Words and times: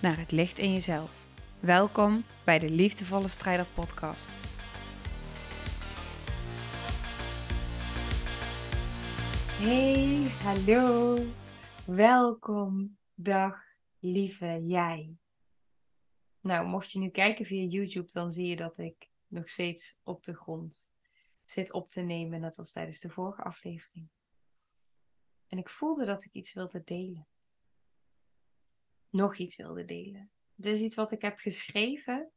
naar 0.00 0.18
het 0.18 0.30
licht 0.30 0.58
in 0.58 0.72
jezelf. 0.72 1.26
Welkom 1.60 2.24
bij 2.44 2.58
de 2.58 2.70
Liefdevolle 2.70 3.28
Strijder 3.28 3.66
Podcast. 3.66 4.28
Hey, 9.62 10.30
hallo, 10.42 11.18
welkom, 11.84 12.96
dag, 13.14 13.62
lieve 13.98 14.64
jij. 14.66 15.16
Nou, 16.40 16.66
mocht 16.66 16.92
je 16.92 16.98
nu 16.98 17.08
kijken 17.08 17.46
via 17.46 17.64
YouTube, 17.64 18.12
dan 18.12 18.30
zie 18.30 18.46
je 18.46 18.56
dat 18.56 18.78
ik 18.78 19.10
nog 19.26 19.48
steeds 19.48 20.00
op 20.02 20.24
de 20.24 20.34
grond 20.34 20.90
zit 21.44 21.72
op 21.72 21.88
te 21.88 22.00
nemen, 22.00 22.40
net 22.40 22.58
als 22.58 22.72
tijdens 22.72 23.00
de 23.00 23.10
vorige 23.10 23.42
aflevering. 23.42 24.08
En 25.48 25.58
ik 25.58 25.68
voelde 25.68 26.04
dat 26.04 26.24
ik 26.24 26.32
iets 26.32 26.52
wilde 26.52 26.82
delen. 26.84 27.26
Nog 29.10 29.36
iets 29.36 29.56
wilde 29.56 29.84
delen. 29.84 30.30
Het 30.56 30.66
is 30.66 30.80
iets 30.80 30.94
wat 30.94 31.12
ik 31.12 31.22
heb 31.22 31.38
geschreven. 31.38 32.30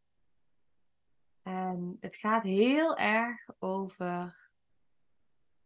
En 1.42 1.98
het 2.00 2.16
gaat 2.16 2.44
heel 2.44 2.98
erg 2.98 3.50
over 3.60 4.50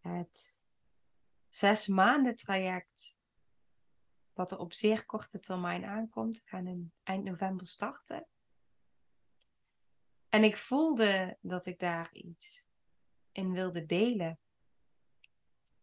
het 0.02 0.61
zes 1.50 1.88
maanden 1.88 2.35
traject. 2.35 3.16
Wat 4.33 4.52
er 4.52 4.59
op 4.59 4.73
zeer 4.73 5.05
korte 5.05 5.39
termijn 5.39 5.85
aankomt. 5.85 6.38
We 6.38 6.50
gaan 6.50 6.67
in 6.67 6.91
eind 7.03 7.23
november 7.23 7.67
starten. 7.67 8.28
En 10.30 10.44
ik 10.44 10.58
voelde 10.58 11.38
dat 11.41 11.66
ik 11.66 11.80
daar 11.80 12.13
iets 12.13 12.67
in 13.31 13.52
wilde 13.52 13.85
delen. 13.85 14.39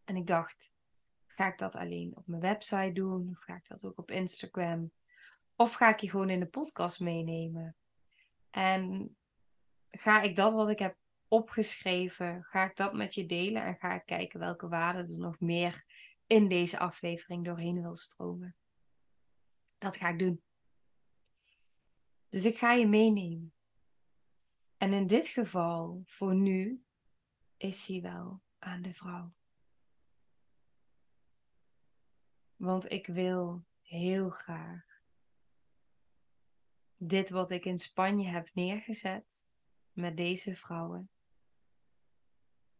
En 0.03 0.15
ik 0.15 0.27
dacht, 0.27 0.71
ga 1.25 1.47
ik 1.47 1.57
dat 1.57 1.75
alleen 1.75 2.15
op 2.15 2.27
mijn 2.27 2.41
website 2.41 2.91
doen? 2.91 3.29
Of 3.29 3.43
ga 3.43 3.55
ik 3.55 3.67
dat 3.67 3.85
ook 3.85 3.97
op 3.97 4.11
Instagram? 4.11 4.91
Of 5.55 5.73
ga 5.73 5.89
ik 5.89 5.99
je 5.99 6.09
gewoon 6.09 6.29
in 6.29 6.39
de 6.39 6.47
podcast 6.47 6.99
meenemen? 6.99 7.75
En 8.49 9.15
ga 9.91 10.21
ik 10.21 10.35
dat 10.35 10.53
wat 10.53 10.69
ik 10.69 10.79
heb 10.79 10.97
opgeschreven, 11.27 12.43
ga 12.43 12.63
ik 12.63 12.75
dat 12.75 12.93
met 12.93 13.13
je 13.13 13.25
delen 13.25 13.63
en 13.63 13.75
ga 13.75 13.93
ik 13.93 14.05
kijken 14.05 14.39
welke 14.39 14.67
waarden 14.67 15.09
er 15.09 15.17
nog 15.17 15.39
meer 15.39 15.85
in 16.27 16.47
deze 16.47 16.79
aflevering 16.79 17.45
doorheen 17.45 17.81
wil 17.81 17.95
stromen. 17.95 18.55
Dat 19.77 19.97
ga 19.97 20.09
ik 20.09 20.19
doen. 20.19 20.41
Dus 22.29 22.45
ik 22.45 22.57
ga 22.57 22.73
je 22.73 22.87
meenemen. 22.87 23.53
En 24.77 24.93
in 24.93 25.07
dit 25.07 25.27
geval, 25.27 26.03
voor 26.05 26.35
nu, 26.35 26.83
is 27.57 27.85
hij 27.85 28.01
wel 28.01 28.41
aan 28.59 28.81
de 28.81 28.93
vrouw. 28.93 29.33
Want 32.55 32.91
ik 32.91 33.07
wil 33.07 33.65
heel 33.81 34.29
graag 34.29 34.94
dit 36.97 37.29
wat 37.29 37.51
ik 37.51 37.65
in 37.65 37.79
Spanje 37.79 38.27
heb 38.27 38.49
neergezet 38.53 39.41
met 39.91 40.17
deze 40.17 40.55
vrouwen. 40.55 41.09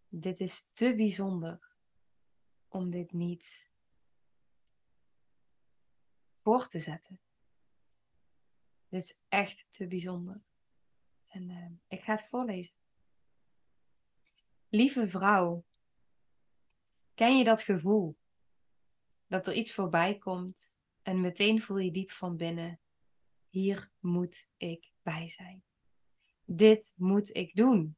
Dit 0.07 0.39
is 0.39 0.69
te 0.69 0.95
bijzonder 0.95 1.75
om 2.67 2.89
dit 2.89 3.11
niet 3.11 3.69
voor 6.41 6.67
te 6.67 6.79
zetten. 6.79 7.19
Dit 8.89 9.03
is 9.03 9.19
echt 9.27 9.67
te 9.71 9.87
bijzonder. 9.87 10.41
En 11.27 11.49
uh, 11.49 11.71
ik 11.87 12.03
ga 12.03 12.11
het 12.11 12.27
voorlezen. 12.27 12.75
Lieve 14.69 15.07
vrouw, 15.07 15.63
ken 17.13 17.37
je 17.37 17.43
dat 17.43 17.61
gevoel? 17.61 18.17
Dat 19.27 19.47
er 19.47 19.53
iets 19.53 19.73
voorbij 19.73 20.17
komt 20.17 20.75
en 21.01 21.21
meteen 21.21 21.61
voel 21.61 21.77
je 21.77 21.91
diep 21.91 22.11
van 22.11 22.37
binnen: 22.37 22.79
hier 23.55 23.91
moet 23.99 24.47
ik 24.57 24.91
bij 25.01 25.29
zijn. 25.29 25.63
Dit 26.43 26.93
moet 26.95 27.35
ik 27.35 27.55
doen. 27.55 27.97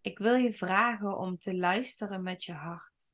Ik 0.00 0.18
wil 0.18 0.34
je 0.34 0.52
vragen 0.52 1.18
om 1.18 1.38
te 1.38 1.56
luisteren 1.56 2.22
met 2.22 2.44
je 2.44 2.52
hart. 2.52 3.10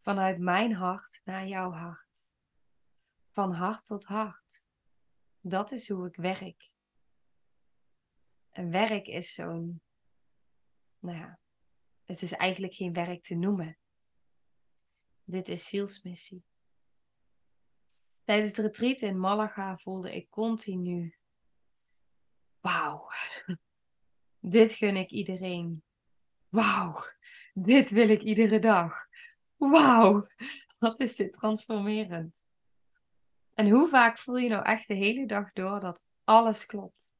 Vanuit 0.00 0.38
mijn 0.38 0.72
hart 0.72 1.20
naar 1.24 1.46
jouw 1.46 1.70
hart. 1.70 2.32
Van 3.30 3.52
hart 3.52 3.86
tot 3.86 4.04
hart. 4.04 4.64
Dat 5.40 5.72
is 5.72 5.88
hoe 5.88 6.06
ik 6.06 6.16
werk. 6.16 6.70
En 8.50 8.70
werk 8.70 9.06
is 9.06 9.34
zo'n 9.34 9.82
nou 10.98 11.18
ja, 11.18 11.38
het 12.04 12.22
is 12.22 12.32
eigenlijk 12.32 12.74
geen 12.74 12.92
werk 12.92 13.22
te 13.22 13.34
noemen. 13.34 13.78
Dit 15.24 15.48
is 15.48 15.68
zielsmissie. 15.68 16.44
Tijdens 18.24 18.56
het 18.56 18.66
retreat 18.66 19.00
in 19.00 19.18
Malaga 19.18 19.76
voelde 19.76 20.14
ik 20.14 20.30
continu: 20.30 21.16
wauw, 22.60 23.08
dit 24.38 24.72
gun 24.72 24.96
ik 24.96 25.10
iedereen. 25.10 25.82
Wauw, 26.48 27.04
dit 27.52 27.90
wil 27.90 28.08
ik 28.08 28.22
iedere 28.22 28.58
dag. 28.58 29.06
Wauw, 29.56 30.26
wat 30.78 31.00
is 31.00 31.16
dit 31.16 31.32
transformerend. 31.32 32.42
En 33.54 33.70
hoe 33.70 33.88
vaak 33.88 34.18
voel 34.18 34.36
je 34.36 34.48
nou 34.48 34.64
echt 34.64 34.88
de 34.88 34.94
hele 34.94 35.26
dag 35.26 35.52
door 35.52 35.80
dat 35.80 36.00
alles 36.24 36.66
klopt? 36.66 37.14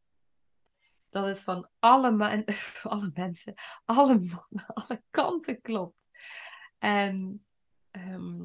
dat 1.15 1.27
het 1.27 1.41
van 1.41 1.69
alle, 1.79 2.45
alle 2.83 3.11
mensen, 3.15 3.55
alle, 3.85 4.45
alle 4.75 5.03
kanten 5.11 5.61
klopt. 5.61 5.97
En 6.79 7.45
ehm, 7.91 8.43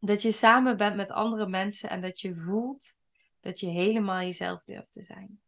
dat 0.00 0.22
je 0.22 0.32
samen 0.32 0.76
bent 0.76 0.96
met 0.96 1.10
andere 1.10 1.48
mensen 1.48 1.90
en 1.90 2.00
dat 2.00 2.20
je 2.20 2.34
voelt 2.34 2.98
dat 3.40 3.60
je 3.60 3.66
helemaal 3.66 4.20
jezelf 4.20 4.62
durft 4.64 4.92
te 4.92 5.02
zijn. 5.02 5.40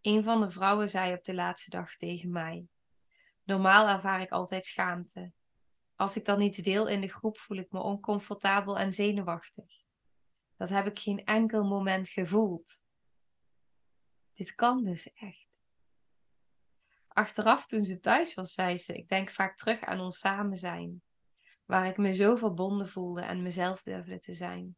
Een 0.00 0.24
van 0.24 0.40
de 0.40 0.50
vrouwen 0.50 0.90
zei 0.90 1.14
op 1.14 1.24
de 1.24 1.34
laatste 1.34 1.70
dag 1.70 1.96
tegen 1.96 2.30
mij: 2.30 2.66
Normaal 3.44 3.88
ervaar 3.88 4.20
ik 4.20 4.30
altijd 4.30 4.66
schaamte. 4.66 5.32
Als 5.96 6.16
ik 6.16 6.24
dan 6.24 6.40
iets 6.40 6.58
deel 6.58 6.88
in 6.88 7.00
de 7.00 7.08
groep, 7.08 7.38
voel 7.38 7.56
ik 7.56 7.70
me 7.70 7.80
oncomfortabel 7.80 8.78
en 8.78 8.92
zenuwachtig. 8.92 9.86
Dat 10.56 10.68
heb 10.68 10.86
ik 10.86 10.98
geen 10.98 11.24
enkel 11.24 11.64
moment 11.64 12.08
gevoeld. 12.08 12.80
Dit 14.32 14.54
kan 14.54 14.84
dus 14.84 15.12
echt. 15.12 15.62
Achteraf, 17.08 17.66
toen 17.66 17.84
ze 17.84 18.00
thuis 18.00 18.34
was, 18.34 18.52
zei 18.52 18.78
ze: 18.78 18.96
Ik 18.96 19.08
denk 19.08 19.30
vaak 19.30 19.56
terug 19.56 19.80
aan 19.80 20.00
ons 20.00 20.18
samen 20.18 20.56
zijn, 20.56 21.02
waar 21.68 21.86
ik 21.86 21.96
me 21.96 22.14
zo 22.14 22.36
verbonden 22.36 22.88
voelde 22.88 23.20
en 23.20 23.42
mezelf 23.42 23.82
durfde 23.82 24.20
te 24.20 24.34
zijn. 24.34 24.76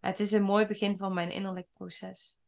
Het 0.00 0.20
is 0.20 0.32
een 0.32 0.42
mooi 0.42 0.66
begin 0.66 0.96
van 0.96 1.14
mijn 1.14 1.30
innerlijk 1.30 1.68
proces. 1.72 2.38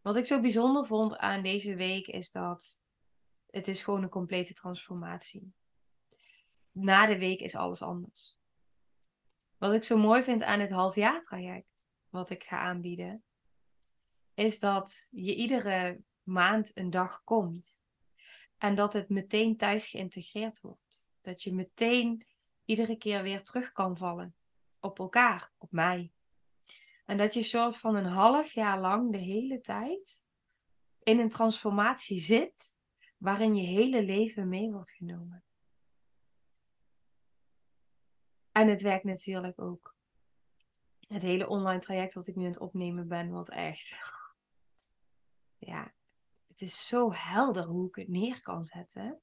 Wat 0.00 0.16
ik 0.16 0.26
zo 0.26 0.40
bijzonder 0.40 0.86
vond 0.86 1.16
aan 1.16 1.42
deze 1.42 1.74
week 1.74 2.06
is 2.06 2.30
dat 2.30 2.80
het 3.50 3.68
is 3.68 3.82
gewoon 3.82 4.02
een 4.02 4.08
complete 4.08 4.54
transformatie. 4.54 5.52
Na 6.70 7.06
de 7.06 7.18
week 7.18 7.40
is 7.40 7.54
alles 7.54 7.82
anders. 7.82 8.36
Wat 9.58 9.72
ik 9.72 9.84
zo 9.84 9.96
mooi 9.98 10.22
vind 10.22 10.42
aan 10.42 10.60
het 10.60 10.70
halfjaartraject, 10.70 11.68
wat 12.08 12.30
ik 12.30 12.44
ga 12.44 12.58
aanbieden, 12.58 13.24
is 14.34 14.58
dat 14.58 15.08
je 15.10 15.34
iedere 15.34 16.02
maand 16.22 16.76
een 16.76 16.90
dag 16.90 17.24
komt. 17.24 17.78
En 18.58 18.74
dat 18.74 18.92
het 18.92 19.08
meteen 19.08 19.56
thuis 19.56 19.88
geïntegreerd 19.88 20.60
wordt. 20.60 21.08
Dat 21.20 21.42
je 21.42 21.54
meteen 21.54 22.26
iedere 22.64 22.96
keer 22.96 23.22
weer 23.22 23.42
terug 23.42 23.72
kan 23.72 23.96
vallen 23.96 24.34
op 24.80 24.98
elkaar, 24.98 25.52
op 25.58 25.72
mij. 25.72 26.12
En 27.06 27.16
dat 27.16 27.34
je 27.34 27.42
soort 27.42 27.76
van 27.76 27.96
een 27.96 28.04
half 28.04 28.52
jaar 28.52 28.80
lang 28.80 29.12
de 29.12 29.18
hele 29.18 29.60
tijd 29.60 30.24
in 31.02 31.18
een 31.18 31.28
transformatie 31.28 32.20
zit 32.20 32.74
waarin 33.18 33.54
je 33.54 33.66
hele 33.66 34.04
leven 34.04 34.48
mee 34.48 34.70
wordt 34.70 34.90
genomen. 34.90 35.44
En 38.52 38.68
het 38.68 38.82
werkt 38.82 39.04
natuurlijk 39.04 39.60
ook. 39.60 39.94
Het 41.08 41.22
hele 41.22 41.48
online 41.48 41.80
traject 41.80 42.14
wat 42.14 42.26
ik 42.26 42.36
nu 42.36 42.44
aan 42.44 42.50
het 42.50 42.60
opnemen 42.60 43.08
ben, 43.08 43.30
wat 43.30 43.48
echt 43.48 43.96
ja, 45.58 45.92
het 46.46 46.60
is 46.60 46.86
zo 46.86 47.12
helder 47.12 47.64
hoe 47.64 47.88
ik 47.88 47.94
het 47.94 48.08
neer 48.08 48.42
kan 48.42 48.64
zetten. 48.64 49.20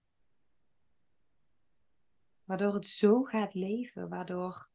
Waardoor 2.48 2.74
het 2.74 2.88
zo 2.88 3.24
gaat 3.24 3.54
leven, 3.54 4.10
waardoor 4.10 4.70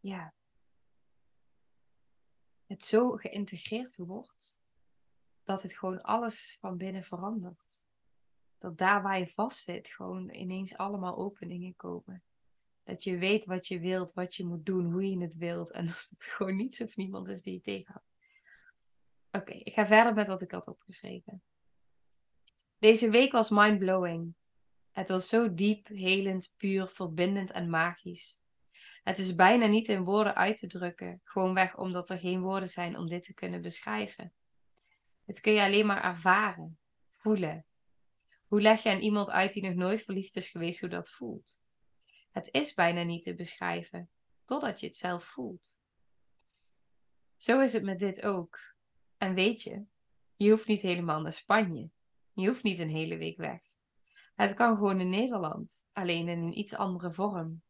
ja, 0.00 0.34
het 2.66 2.84
zo 2.84 3.10
geïntegreerd 3.10 3.96
wordt 3.96 4.58
dat 5.42 5.62
het 5.62 5.72
gewoon 5.72 6.02
alles 6.02 6.56
van 6.60 6.76
binnen 6.76 7.04
verandert. 7.04 7.84
Dat 8.58 8.78
daar 8.78 9.02
waar 9.02 9.18
je 9.18 9.26
vast 9.26 9.62
zit, 9.62 9.88
gewoon 9.88 10.30
ineens 10.30 10.76
allemaal 10.76 11.16
openingen 11.16 11.76
komen. 11.76 12.22
Dat 12.82 13.04
je 13.04 13.18
weet 13.18 13.44
wat 13.44 13.66
je 13.66 13.78
wilt, 13.78 14.12
wat 14.12 14.34
je 14.34 14.44
moet 14.44 14.66
doen, 14.66 14.92
hoe 14.92 15.10
je 15.10 15.20
het 15.20 15.36
wilt. 15.36 15.70
En 15.70 15.86
dat 15.86 16.06
het 16.10 16.24
gewoon 16.24 16.56
niets 16.56 16.80
of 16.80 16.96
niemand 16.96 17.28
is 17.28 17.42
die 17.42 17.54
je 17.54 17.60
tegenhoudt. 17.60 18.12
Oké, 19.30 19.52
ik 19.52 19.72
ga 19.72 19.86
verder 19.86 20.14
met 20.14 20.28
wat 20.28 20.42
ik 20.42 20.50
had 20.50 20.66
opgeschreven. 20.66 21.42
Deze 22.78 23.10
week 23.10 23.32
was 23.32 23.50
mindblowing. 23.50 24.34
Het 24.92 25.08
was 25.08 25.28
zo 25.28 25.54
diep, 25.54 25.86
helend, 25.86 26.52
puur, 26.56 26.88
verbindend 26.88 27.50
en 27.50 27.70
magisch. 27.70 28.40
Het 29.02 29.18
is 29.18 29.34
bijna 29.34 29.66
niet 29.66 29.88
in 29.88 30.04
woorden 30.04 30.34
uit 30.34 30.58
te 30.58 30.66
drukken, 30.66 31.20
gewoonweg 31.24 31.76
omdat 31.76 32.10
er 32.10 32.18
geen 32.18 32.40
woorden 32.40 32.68
zijn 32.68 32.98
om 32.98 33.08
dit 33.08 33.24
te 33.24 33.34
kunnen 33.34 33.62
beschrijven. 33.62 34.32
Het 35.24 35.40
kun 35.40 35.52
je 35.52 35.60
alleen 35.60 35.86
maar 35.86 36.04
ervaren, 36.04 36.78
voelen. 37.08 37.64
Hoe 38.46 38.60
leg 38.60 38.82
je 38.82 38.90
aan 38.90 39.00
iemand 39.00 39.30
uit 39.30 39.52
die 39.52 39.62
nog 39.62 39.74
nooit 39.74 40.02
verliefd 40.02 40.36
is 40.36 40.48
geweest 40.48 40.80
hoe 40.80 40.88
dat 40.88 41.10
voelt? 41.10 41.60
Het 42.30 42.48
is 42.50 42.74
bijna 42.74 43.02
niet 43.02 43.22
te 43.22 43.34
beschrijven, 43.34 44.10
totdat 44.44 44.80
je 44.80 44.86
het 44.86 44.96
zelf 44.96 45.24
voelt. 45.24 45.80
Zo 47.36 47.60
is 47.60 47.72
het 47.72 47.82
met 47.82 47.98
dit 47.98 48.22
ook. 48.22 48.58
En 49.18 49.34
weet 49.34 49.62
je, 49.62 49.84
je 50.36 50.50
hoeft 50.50 50.66
niet 50.66 50.82
helemaal 50.82 51.20
naar 51.20 51.32
Spanje. 51.32 51.90
Je 52.34 52.48
hoeft 52.48 52.62
niet 52.62 52.78
een 52.78 52.90
hele 52.90 53.16
week 53.16 53.36
weg. 53.36 53.60
Het 54.34 54.54
kan 54.54 54.76
gewoon 54.76 55.00
in 55.00 55.08
Nederland, 55.08 55.84
alleen 55.92 56.28
in 56.28 56.38
een 56.38 56.58
iets 56.58 56.74
andere 56.74 57.12
vorm. 57.12 57.62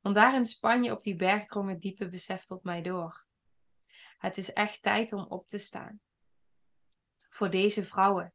Want 0.00 0.14
daar 0.14 0.34
in 0.34 0.46
Spanje 0.46 0.92
op 0.92 1.02
die 1.02 1.16
berg 1.16 1.46
drong 1.46 1.68
het 1.68 1.80
diepe 1.80 2.08
besef 2.08 2.44
tot 2.44 2.64
mij 2.64 2.82
door. 2.82 3.24
Het 4.18 4.36
is 4.36 4.52
echt 4.52 4.82
tijd 4.82 5.12
om 5.12 5.24
op 5.24 5.48
te 5.48 5.58
staan. 5.58 6.00
Voor 7.28 7.50
deze 7.50 7.86
vrouwen. 7.86 8.32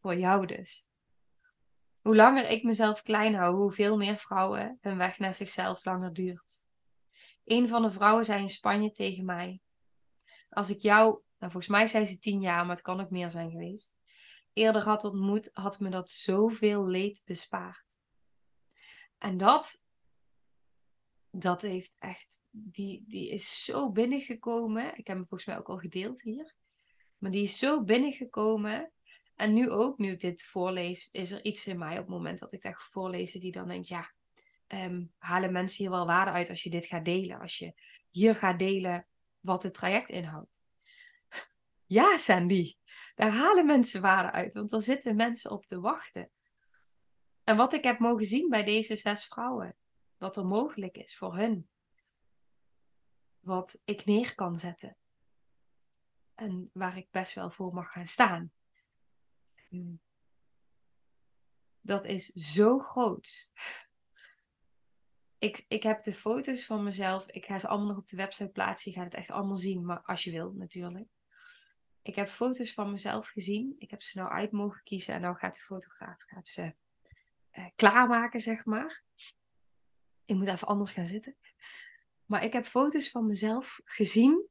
Voor 0.00 0.14
jou 0.16 0.46
dus. 0.46 0.88
Hoe 2.00 2.16
langer 2.16 2.48
ik 2.48 2.62
mezelf 2.62 3.02
klein 3.02 3.34
hou, 3.34 3.56
hoe 3.56 3.72
veel 3.72 3.96
meer 3.96 4.16
vrouwen 4.16 4.78
hun 4.80 4.96
weg 4.96 5.18
naar 5.18 5.34
zichzelf 5.34 5.84
langer 5.84 6.12
duurt. 6.12 6.64
Een 7.44 7.68
van 7.68 7.82
de 7.82 7.90
vrouwen 7.90 8.24
zei 8.24 8.40
in 8.40 8.48
Spanje 8.48 8.90
tegen 8.90 9.24
mij: 9.24 9.60
Als 10.48 10.70
ik 10.70 10.80
jou, 10.80 11.22
nou 11.44 11.56
volgens 11.56 11.76
mij 11.76 11.86
zei 11.86 12.06
ze 12.06 12.18
tien 12.18 12.40
jaar, 12.40 12.66
maar 12.66 12.74
het 12.74 12.84
kan 12.84 13.00
ook 13.00 13.10
meer 13.10 13.30
zijn 13.30 13.50
geweest, 13.50 13.94
eerder 14.52 14.82
had 14.82 15.04
ontmoet, 15.04 15.50
had 15.52 15.80
me 15.80 15.88
dat 15.88 16.10
zoveel 16.10 16.86
leed 16.86 17.22
bespaard. 17.24 17.84
En 19.18 19.36
dat, 19.36 19.82
dat 21.30 21.62
heeft 21.62 21.94
echt, 21.98 22.42
die, 22.50 23.04
die 23.06 23.30
is 23.30 23.64
zo 23.64 23.92
binnengekomen. 23.92 24.84
Ik 24.84 25.06
heb 25.06 25.16
hem 25.16 25.26
volgens 25.26 25.44
mij 25.44 25.58
ook 25.58 25.68
al 25.68 25.78
gedeeld 25.78 26.22
hier. 26.22 26.54
Maar 27.18 27.30
die 27.30 27.42
is 27.42 27.58
zo 27.58 27.82
binnengekomen. 27.82 28.92
En 29.34 29.54
nu 29.54 29.70
ook, 29.70 29.98
nu 29.98 30.10
ik 30.10 30.20
dit 30.20 30.42
voorlees, 30.42 31.08
is 31.12 31.30
er 31.30 31.44
iets 31.44 31.66
in 31.66 31.78
mij 31.78 31.92
op 31.92 32.04
het 32.04 32.08
moment 32.08 32.38
dat 32.38 32.52
ik 32.52 32.62
dat 32.62 32.76
ga 32.76 32.86
voorlezen, 32.90 33.40
die 33.40 33.52
dan 33.52 33.68
denkt, 33.68 33.88
ja, 33.88 34.12
um, 34.68 35.12
halen 35.18 35.52
mensen 35.52 35.76
hier 35.76 35.90
wel 35.90 36.06
waarde 36.06 36.30
uit 36.30 36.50
als 36.50 36.62
je 36.62 36.70
dit 36.70 36.86
gaat 36.86 37.04
delen? 37.04 37.40
Als 37.40 37.58
je 37.58 37.74
hier 38.10 38.34
gaat 38.34 38.58
delen 38.58 39.06
wat 39.40 39.62
het 39.62 39.74
traject 39.74 40.08
inhoudt. 40.08 40.63
Ja, 41.86 42.18
Sandy, 42.18 42.76
daar 43.14 43.30
halen 43.30 43.66
mensen 43.66 44.00
waarde 44.00 44.30
uit, 44.30 44.54
want 44.54 44.72
er 44.72 44.82
zitten 44.82 45.16
mensen 45.16 45.50
op 45.50 45.66
te 45.66 45.80
wachten. 45.80 46.30
En 47.44 47.56
wat 47.56 47.72
ik 47.72 47.84
heb 47.84 47.98
mogen 47.98 48.26
zien 48.26 48.48
bij 48.48 48.64
deze 48.64 48.96
zes 48.96 49.24
vrouwen, 49.24 49.76
wat 50.16 50.36
er 50.36 50.46
mogelijk 50.46 50.96
is 50.96 51.16
voor 51.16 51.36
hun, 51.36 51.68
wat 53.40 53.80
ik 53.84 54.04
neer 54.04 54.34
kan 54.34 54.56
zetten 54.56 54.96
en 56.34 56.70
waar 56.72 56.96
ik 56.96 57.10
best 57.10 57.34
wel 57.34 57.50
voor 57.50 57.74
mag 57.74 57.92
gaan 57.92 58.06
staan. 58.06 58.52
Hmm. 59.68 60.00
Dat 61.80 62.04
is 62.04 62.26
zo 62.26 62.78
groot. 62.78 63.30
Ik, 65.38 65.64
ik 65.68 65.82
heb 65.82 66.02
de 66.02 66.14
foto's 66.14 66.66
van 66.66 66.82
mezelf. 66.82 67.26
Ik 67.26 67.44
ga 67.44 67.58
ze 67.58 67.68
allemaal 67.68 67.88
nog 67.88 67.96
op 67.96 68.08
de 68.08 68.16
website 68.16 68.50
plaatsen. 68.50 68.90
Je 68.90 68.96
gaat 68.96 69.06
het 69.06 69.14
echt 69.14 69.30
allemaal 69.30 69.56
zien, 69.56 69.84
maar 69.84 70.02
als 70.02 70.24
je 70.24 70.30
wil 70.30 70.52
natuurlijk. 70.52 71.08
Ik 72.04 72.14
heb 72.14 72.28
foto's 72.28 72.72
van 72.72 72.90
mezelf 72.90 73.28
gezien. 73.28 73.74
Ik 73.78 73.90
heb 73.90 74.02
ze 74.02 74.18
nou 74.18 74.30
uit 74.30 74.52
mogen 74.52 74.82
kiezen. 74.82 75.14
En 75.14 75.20
nou 75.20 75.36
gaat 75.36 75.54
de 75.54 75.60
fotograaf 75.60 76.22
gaat 76.26 76.48
ze 76.48 76.74
uh, 77.52 77.66
klaarmaken, 77.76 78.40
zeg 78.40 78.64
maar. 78.64 79.02
Ik 80.24 80.36
moet 80.36 80.46
even 80.46 80.68
anders 80.68 80.92
gaan 80.92 81.06
zitten. 81.06 81.36
Maar 82.26 82.44
ik 82.44 82.52
heb 82.52 82.66
foto's 82.66 83.10
van 83.10 83.26
mezelf 83.26 83.80
gezien. 83.84 84.48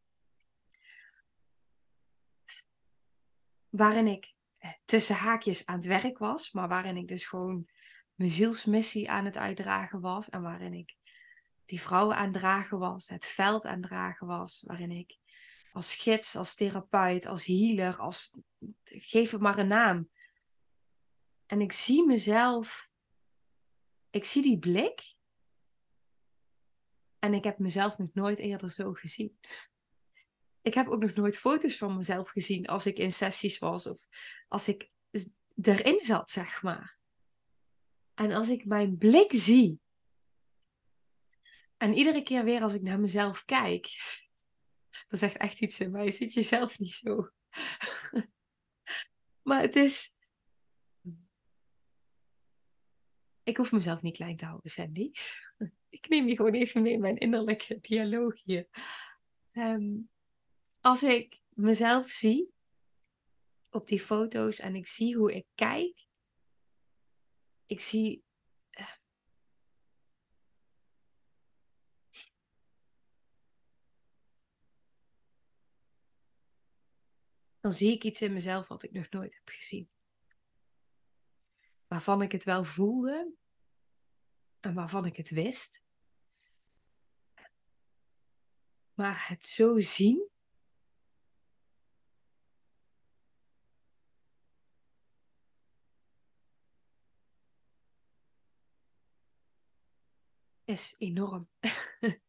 Waarin 3.69 4.07
ik 4.07 4.33
eh, 4.57 4.71
tussen 4.85 5.15
haakjes 5.15 5.65
aan 5.65 5.75
het 5.75 5.85
werk 5.85 6.17
was. 6.17 6.51
Maar 6.51 6.67
waarin 6.67 6.97
ik 6.97 7.07
dus 7.07 7.25
gewoon 7.25 7.67
mijn 8.15 8.29
zielsmissie 8.29 9.11
aan 9.11 9.25
het 9.25 9.37
uitdragen 9.37 9.99
was. 9.99 10.29
En 10.29 10.41
waarin 10.41 10.73
ik 10.73 10.95
die 11.65 11.81
vrouwen 11.81 12.15
aan 12.15 12.23
het 12.23 12.33
dragen 12.33 12.79
was. 12.79 13.07
Het 13.07 13.25
veld 13.25 13.65
aan 13.65 13.79
het 13.79 13.83
dragen 13.83 14.27
was. 14.27 14.63
Waarin 14.67 14.91
ik 14.91 15.17
als 15.73 15.95
gids, 15.95 16.35
als 16.35 16.55
therapeut, 16.55 17.25
als 17.25 17.45
healer, 17.45 17.97
als 17.97 18.33
geef 18.83 19.31
het 19.31 19.41
maar 19.41 19.57
een 19.57 19.67
naam. 19.67 20.09
En 21.45 21.61
ik 21.61 21.71
zie 21.71 22.05
mezelf, 22.05 22.89
ik 24.09 24.25
zie 24.25 24.41
die 24.41 24.59
blik. 24.59 25.15
En 27.19 27.33
ik 27.33 27.43
heb 27.43 27.59
mezelf 27.59 27.97
nog 27.97 28.13
nooit 28.13 28.39
eerder 28.39 28.69
zo 28.69 28.93
gezien. 28.93 29.39
Ik 30.61 30.73
heb 30.73 30.87
ook 30.87 31.01
nog 31.01 31.13
nooit 31.13 31.37
foto's 31.37 31.77
van 31.77 31.95
mezelf 31.95 32.29
gezien 32.29 32.65
als 32.65 32.85
ik 32.85 32.97
in 32.97 33.11
sessies 33.11 33.59
was 33.59 33.87
of 33.87 33.99
als 34.47 34.67
ik 34.67 34.91
erin 35.61 35.99
zat, 35.99 36.29
zeg 36.29 36.61
maar. 36.61 36.97
En 38.13 38.31
als 38.31 38.49
ik 38.49 38.65
mijn 38.65 38.97
blik 38.97 39.31
zie, 39.33 39.81
en 41.77 41.93
iedere 41.93 42.23
keer 42.23 42.43
weer 42.43 42.61
als 42.61 42.73
ik 42.73 42.81
naar 42.81 42.99
mezelf 42.99 43.45
kijk, 43.45 43.87
dat 45.07 45.19
zegt 45.19 45.37
echt 45.37 45.61
iets 45.61 45.79
in 45.79 45.91
mij. 45.91 46.05
Je 46.05 46.11
ziet 46.11 46.33
jezelf 46.33 46.79
niet 46.79 46.93
zo. 46.93 47.29
maar 49.47 49.61
het 49.61 49.75
is. 49.75 50.13
Ik 53.43 53.57
hoef 53.57 53.71
mezelf 53.71 54.01
niet 54.01 54.15
klein 54.15 54.37
te 54.37 54.45
houden, 54.45 54.71
Sandy. 54.71 55.11
ik 55.89 56.07
neem 56.07 56.27
je 56.27 56.35
gewoon 56.35 56.53
even 56.53 56.81
mee 56.81 56.93
in 56.93 56.99
mijn 56.99 57.17
innerlijke 57.17 57.79
dialoog 57.79 58.43
hier. 58.43 58.67
Ehm, 59.51 59.99
als 60.79 61.03
ik 61.03 61.39
mezelf 61.49 62.09
zie 62.09 62.53
op 63.69 63.87
die 63.87 63.99
foto's 63.99 64.59
en 64.59 64.75
ik 64.75 64.87
zie 64.87 65.15
hoe 65.15 65.33
ik 65.33 65.45
kijk, 65.55 66.07
ik 67.65 67.79
zie 67.79 68.23
dan 77.63 77.73
zie 77.73 77.91
ik 77.91 78.03
iets 78.03 78.21
in 78.21 78.33
mezelf 78.33 78.67
wat 78.67 78.83
ik 78.83 78.91
nog 78.91 79.09
nooit 79.09 79.33
heb 79.33 79.49
gezien. 79.49 79.89
Waarvan 81.87 82.21
ik 82.21 82.31
het 82.31 82.43
wel 82.43 82.63
voelde 82.63 83.33
en 84.59 84.73
waarvan 84.73 85.05
ik 85.05 85.17
het 85.17 85.29
wist. 85.29 85.83
Maar 88.93 89.27
het 89.27 89.45
zo 89.45 89.79
zien. 89.79 90.29
Is 100.63 100.95
enorm. 100.97 101.49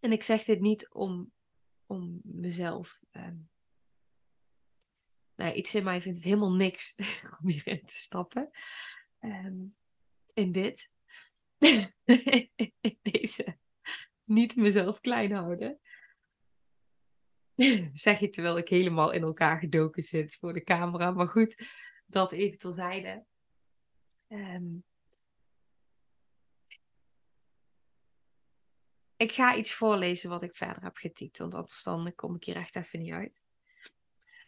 en 0.00 0.12
ik 0.12 0.22
zeg 0.22 0.44
dit 0.44 0.60
niet 0.60 0.90
om, 0.90 1.32
om 1.86 2.20
mezelf 2.22 3.02
um, 3.12 3.51
nou, 5.34 5.52
iets 5.52 5.74
in 5.74 5.84
mij 5.84 6.00
vindt 6.00 6.18
het 6.18 6.26
helemaal 6.26 6.52
niks 6.52 6.94
om 7.40 7.48
hierin 7.48 7.86
te 7.86 7.94
stappen. 7.94 8.50
Ehm, 9.18 9.64
in 10.34 10.52
dit. 10.52 10.90
Deze. 13.02 13.58
Niet 14.24 14.56
mezelf 14.56 15.00
klein 15.00 15.32
houden. 15.32 15.80
zeg 17.92 18.18
je 18.18 18.28
terwijl 18.28 18.58
ik 18.58 18.68
helemaal 18.68 19.12
in 19.12 19.22
elkaar 19.22 19.58
gedoken 19.58 20.02
zit 20.02 20.34
voor 20.34 20.52
de 20.52 20.62
camera. 20.62 21.10
Maar 21.10 21.28
goed, 21.28 21.66
dat 22.06 22.32
even 22.32 22.58
terzijde. 22.58 23.24
Um, 24.28 24.84
ik 29.16 29.32
ga 29.32 29.56
iets 29.56 29.74
voorlezen 29.74 30.30
wat 30.30 30.42
ik 30.42 30.56
verder 30.56 30.82
heb 30.82 30.96
getypt, 30.96 31.38
want 31.38 31.54
anders 31.54 31.82
dan 31.82 32.12
kom 32.14 32.34
ik 32.34 32.44
hier 32.44 32.56
echt 32.56 32.76
even 32.76 32.98
niet 32.98 33.12
uit. 33.12 33.42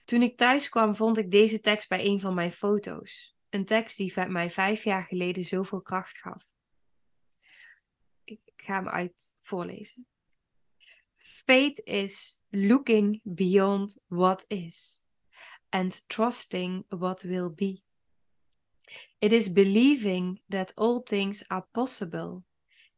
Toen 0.05 0.23
ik 0.23 0.37
thuis 0.37 0.69
kwam, 0.69 0.97
vond 0.97 1.19
ik 1.19 1.31
deze 1.31 1.61
tekst 1.61 1.89
bij 1.89 2.05
een 2.05 2.21
van 2.21 2.35
mijn 2.35 2.53
foto's. 2.53 3.37
Een 3.49 3.65
tekst 3.65 3.97
die 3.97 4.29
mij 4.29 4.51
vijf 4.51 4.85
jaar 4.85 5.03
geleden 5.03 5.45
zoveel 5.45 5.83
kracht 5.83 6.19
gaf. 6.19 6.53
ga 8.65 8.75
hem 8.75 8.89
uit 8.89 9.33
voorlezen. 9.41 10.07
Faith 11.17 11.81
is 11.85 12.41
looking 12.51 13.21
beyond 13.23 13.99
what 14.07 14.45
is 14.49 15.05
and 15.69 16.09
trusting 16.09 16.85
what 16.89 17.23
will 17.23 17.51
be. 17.51 17.83
It 19.19 19.33
is 19.33 19.53
believing 19.53 20.41
that 20.49 20.75
all 20.75 21.03
things 21.03 21.49
are 21.49 21.67
possible 21.73 22.45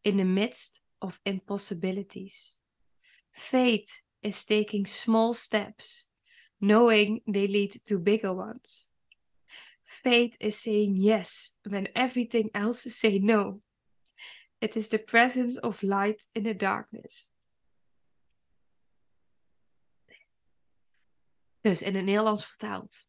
in 0.01 0.17
the 0.17 0.25
midst 0.25 0.81
of 0.99 1.21
impossibilities. 1.23 2.61
Faith 3.31 4.03
is 4.21 4.45
taking 4.45 4.87
small 4.87 5.35
steps, 5.35 6.06
knowing 6.61 7.23
they 7.27 7.47
lead 7.47 7.81
to 7.85 7.99
bigger 7.99 8.35
ones. 8.35 8.89
Faith 9.85 10.37
is 10.41 10.61
saying 10.61 10.97
yes 10.97 11.57
when 11.69 11.89
everything 11.95 12.51
else 12.55 12.83
say 12.93 13.19
no. 13.19 13.61
It 14.61 14.77
is 14.77 14.89
the 14.89 14.99
presence 14.99 15.59
of 15.59 15.83
light 15.83 16.27
in 16.35 16.43
the 16.43 16.55
darkness. 16.55 17.31
Dus 21.61 21.83
in 21.83 21.95
het 21.95 22.05
Nederlands 22.05 22.47
vertaald. 22.47 23.07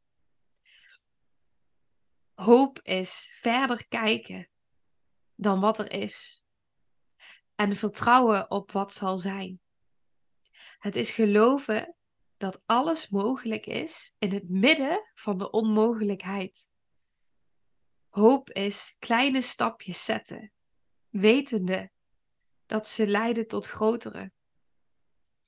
Hoop 2.33 2.79
is 2.83 3.31
verder 3.41 3.87
kijken 3.87 4.49
dan 5.35 5.59
wat 5.59 5.79
er 5.79 5.91
is. 5.91 6.43
En 7.55 7.75
vertrouwen 7.75 8.51
op 8.51 8.71
wat 8.71 8.93
zal 8.93 9.19
zijn. 9.19 9.59
Het 10.79 10.95
is 10.95 11.11
geloven 11.11 11.96
dat 12.37 12.61
alles 12.65 13.09
mogelijk 13.09 13.65
is 13.65 14.15
in 14.17 14.31
het 14.31 14.49
midden 14.49 15.11
van 15.13 15.37
de 15.37 15.51
onmogelijkheid. 15.51 16.69
Hoop 18.09 18.49
is 18.49 18.95
kleine 18.99 19.41
stapjes 19.41 20.05
zetten, 20.05 20.51
wetende 21.09 21.91
dat 22.65 22.87
ze 22.87 23.07
leiden 23.07 23.47
tot 23.47 23.65
grotere. 23.65 24.31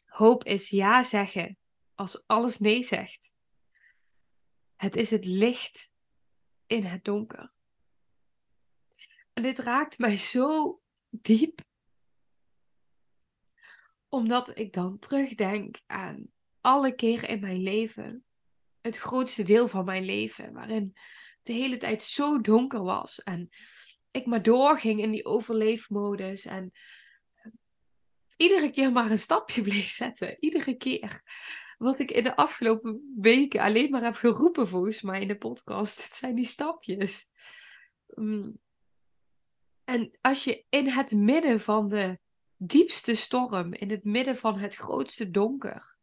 Hoop 0.06 0.44
is 0.44 0.70
ja 0.70 1.04
zeggen 1.04 1.58
als 1.96 2.24
alles 2.28 2.60
nee 2.60 2.84
zegt. 2.84 3.34
Het 4.76 4.96
is 4.96 5.12
het 5.12 5.26
licht 5.26 5.92
in 6.66 6.86
het 6.86 7.04
donker. 7.04 7.52
En 9.34 9.44
dit 9.44 9.60
raakt 9.60 9.98
mij 9.98 10.18
zo 10.18 10.82
diep, 11.10 11.62
omdat 14.08 14.58
ik 14.58 14.74
dan 14.74 15.00
terugdenk 15.00 15.80
aan 15.86 16.32
alle 16.70 16.96
keren 16.96 17.30
in 17.30 17.40
mijn 17.40 17.62
leven, 17.62 18.24
het 18.82 18.98
grootste 18.98 19.44
deel 19.44 19.68
van 19.68 19.86
mijn 19.86 20.06
leven, 20.06 20.54
waarin 20.54 20.84
het 20.84 20.98
de 21.42 21.54
hele 21.54 21.78
tijd 21.78 22.04
zo 22.04 22.42
donker 22.42 22.84
was 22.84 23.24
en 23.24 23.50
ik 24.12 24.26
maar 24.26 24.42
doorging 24.42 25.02
in 25.02 25.12
die 25.12 25.26
overleefmodus 25.26 26.46
en 26.46 26.72
iedere 28.38 28.70
keer 28.70 28.92
maar 28.92 29.12
een 29.12 29.20
stapje 29.20 29.62
bleef 29.70 29.90
zetten, 29.90 30.38
iedere 30.40 30.78
keer 30.78 31.24
wat 31.78 32.00
ik 32.00 32.12
in 32.12 32.24
de 32.24 32.36
afgelopen 32.36 33.14
weken 33.18 33.62
alleen 33.62 33.92
maar 33.92 34.04
heb 34.04 34.16
geroepen, 34.16 34.68
volgens 34.68 35.02
mij 35.02 35.22
in 35.22 35.28
de 35.28 35.38
podcast. 35.38 36.04
Het 36.04 36.16
zijn 36.16 36.36
die 36.36 36.46
stapjes. 36.46 37.30
Mm. 38.16 38.60
En 39.84 40.18
als 40.22 40.44
je 40.44 40.66
in 40.70 40.88
het 40.88 41.12
midden 41.12 41.60
van 41.60 41.88
de 41.88 42.20
diepste 42.56 43.16
storm, 43.16 43.74
in 43.74 43.90
het 43.90 44.04
midden 44.04 44.38
van 44.38 44.58
het 44.58 44.76
grootste 44.76 45.30
donker, 45.30 45.99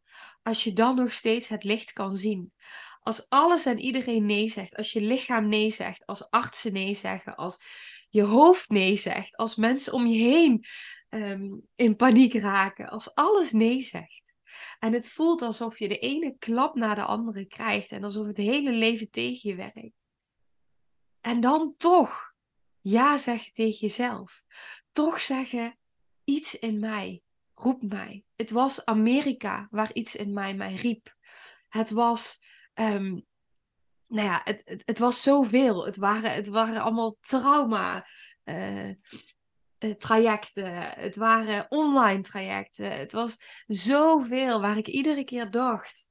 als 0.47 0.63
je 0.63 0.73
dan 0.73 0.95
nog 0.95 1.13
steeds 1.13 1.47
het 1.47 1.63
licht 1.63 1.93
kan 1.93 2.15
zien. 2.15 2.53
Als 3.01 3.29
alles 3.29 3.65
en 3.65 3.79
iedereen 3.79 4.25
nee 4.25 4.49
zegt, 4.49 4.75
als 4.75 4.91
je 4.91 5.01
lichaam 5.01 5.47
nee 5.47 5.71
zegt, 5.71 6.05
als 6.05 6.29
artsen 6.29 6.73
nee 6.73 6.93
zeggen, 6.93 7.35
als 7.35 7.63
je 8.09 8.21
hoofd 8.21 8.69
nee 8.69 8.95
zegt, 8.95 9.35
als 9.35 9.55
mensen 9.55 9.93
om 9.93 10.05
je 10.05 10.23
heen 10.23 10.65
ehm, 11.09 11.55
in 11.75 11.95
paniek 11.95 12.33
raken, 12.33 12.89
als 12.89 13.15
alles 13.15 13.51
nee 13.51 13.81
zegt 13.81 14.27
en 14.79 14.93
het 14.93 15.07
voelt 15.07 15.41
alsof 15.41 15.79
je 15.79 15.87
de 15.87 15.99
ene 15.99 16.35
klap 16.37 16.75
na 16.75 16.95
de 16.95 17.03
andere 17.03 17.45
krijgt 17.45 17.91
en 17.91 18.03
alsof 18.03 18.27
het 18.27 18.37
hele 18.37 18.71
leven 18.71 19.09
tegen 19.09 19.49
je 19.49 19.55
werkt. 19.55 19.95
En 21.21 21.39
dan 21.39 21.73
toch 21.77 22.33
ja 22.81 23.17
zeggen 23.17 23.53
tegen 23.53 23.79
jezelf. 23.79 24.43
Toch 24.91 25.21
zeggen 25.21 25.77
iets 26.23 26.59
in 26.59 26.79
mij 26.79 27.21
roept 27.59 27.83
mij. 27.83 28.23
Het 28.35 28.51
was 28.51 28.85
Amerika 28.85 29.67
waar 29.71 29.93
iets 29.93 30.15
in 30.15 30.33
mij 30.33 30.55
mij 30.55 30.75
riep. 30.75 31.15
Het 31.67 31.89
was, 31.89 32.39
um, 32.73 33.25
nou 34.07 34.27
ja, 34.27 34.41
het, 34.43 34.81
het, 34.85 34.99
was 34.99 35.21
zoveel. 35.21 35.85
Het 35.85 35.95
waren, 35.95 36.31
het 36.31 36.47
waren 36.47 36.81
allemaal 36.81 37.17
trauma. 37.19 38.07
Uh, 38.43 38.89
uh, 39.79 39.91
trajecten. 39.97 40.73
Het 40.81 41.15
waren 41.15 41.65
online 41.69 42.21
trajecten. 42.21 42.97
Het 42.97 43.11
was 43.11 43.63
zoveel 43.65 44.61
waar 44.61 44.77
ik 44.77 44.87
iedere 44.87 45.23
keer 45.23 45.51
dacht. 45.51 46.05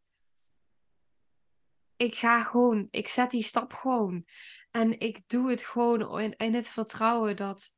Ik 1.96 2.14
ga 2.14 2.42
gewoon, 2.42 2.88
ik 2.90 3.08
zet 3.08 3.30
die 3.30 3.42
stap 3.42 3.72
gewoon. 3.72 4.24
En 4.70 5.00
ik 5.00 5.20
doe 5.26 5.50
het 5.50 5.62
gewoon 5.62 6.20
in, 6.20 6.36
in 6.36 6.54
het 6.54 6.68
vertrouwen 6.68 7.36
dat, 7.36 7.72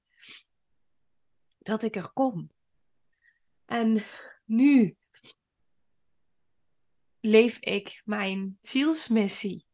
dat 1.59 1.83
ik 1.83 1.97
er 1.97 2.13
kom. 2.13 2.51
En 3.69 4.03
nu 4.45 4.97
leef 7.21 7.59
ik 7.59 8.03
mijn 8.05 8.59
zielsmissie. 8.63 9.67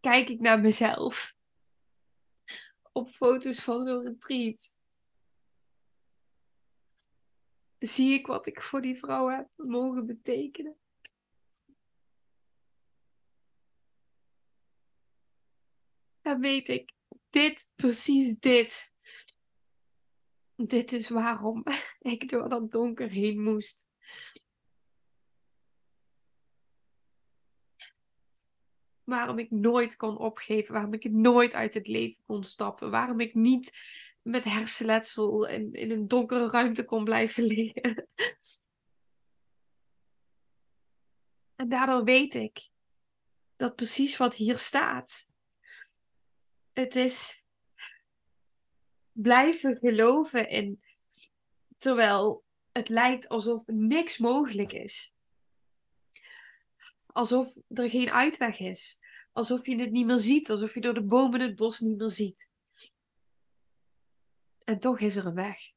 Kijk 0.00 0.28
ik 0.28 0.40
naar 0.40 0.60
mezelf 0.60 1.34
op 2.92 3.08
foto's 3.08 3.60
van 3.60 3.86
zo'n 3.86 4.04
retreat. 4.04 4.76
zie 7.78 8.12
ik 8.12 8.26
wat 8.26 8.46
ik 8.46 8.62
voor 8.62 8.80
die 8.80 8.98
vrouw 8.98 9.28
heb 9.28 9.48
mogen 9.56 10.06
betekenen. 10.06 10.76
En 16.20 16.40
weet 16.40 16.68
ik, 16.68 16.92
dit, 17.30 17.70
precies 17.74 18.38
dit. 18.38 18.91
Dit 20.56 20.92
is 20.92 21.08
waarom 21.08 21.64
ik 22.14 22.28
door 22.28 22.48
dat 22.48 22.70
donker 22.70 23.08
heen 23.08 23.42
moest. 23.42 23.86
Waarom 29.04 29.38
ik 29.38 29.50
nooit 29.50 29.96
kon 29.96 30.18
opgeven, 30.18 30.72
waarom 30.72 30.92
ik 30.92 31.10
nooit 31.10 31.52
uit 31.52 31.74
het 31.74 31.86
leven 31.86 32.22
kon 32.26 32.44
stappen, 32.44 32.90
waarom 32.90 33.20
ik 33.20 33.34
niet 33.34 33.72
met 34.22 34.44
hersenletsel 34.44 35.46
in, 35.46 35.72
in 35.72 35.90
een 35.90 36.08
donkere 36.08 36.50
ruimte 36.50 36.84
kon 36.84 37.04
blijven 37.04 37.44
liggen. 37.44 38.06
En 41.54 41.68
daardoor 41.68 42.04
weet 42.04 42.34
ik 42.34 42.68
dat 43.56 43.76
precies 43.76 44.16
wat 44.16 44.34
hier 44.34 44.58
staat. 44.58 45.28
Het 46.72 46.96
is 46.96 47.41
blijven 49.12 49.76
geloven 49.76 50.48
in, 50.48 50.82
terwijl 51.76 52.44
het 52.72 52.88
lijkt 52.88 53.28
alsof 53.28 53.62
niks 53.66 54.18
mogelijk 54.18 54.72
is. 54.72 55.14
Alsof 57.06 57.56
er 57.68 57.90
geen 57.90 58.10
uitweg 58.10 58.58
is. 58.58 59.00
Alsof 59.32 59.66
je 59.66 59.76
het 59.76 59.90
niet 59.90 60.06
meer 60.06 60.18
ziet, 60.18 60.50
alsof 60.50 60.74
je 60.74 60.80
door 60.80 60.94
de 60.94 61.04
bomen 61.04 61.40
het 61.40 61.56
bos 61.56 61.80
niet 61.80 61.98
meer 61.98 62.10
ziet. 62.10 62.48
En 64.64 64.78
toch 64.78 65.00
is 65.00 65.16
er 65.16 65.26
een 65.26 65.34
weg. 65.34 65.58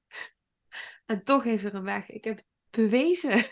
En 1.06 1.24
toch 1.24 1.46
is 1.46 1.64
er 1.64 1.74
een 1.74 1.84
weg. 1.84 2.10
Ik 2.10 2.24
heb 2.24 2.44
bewezen. 2.70 3.46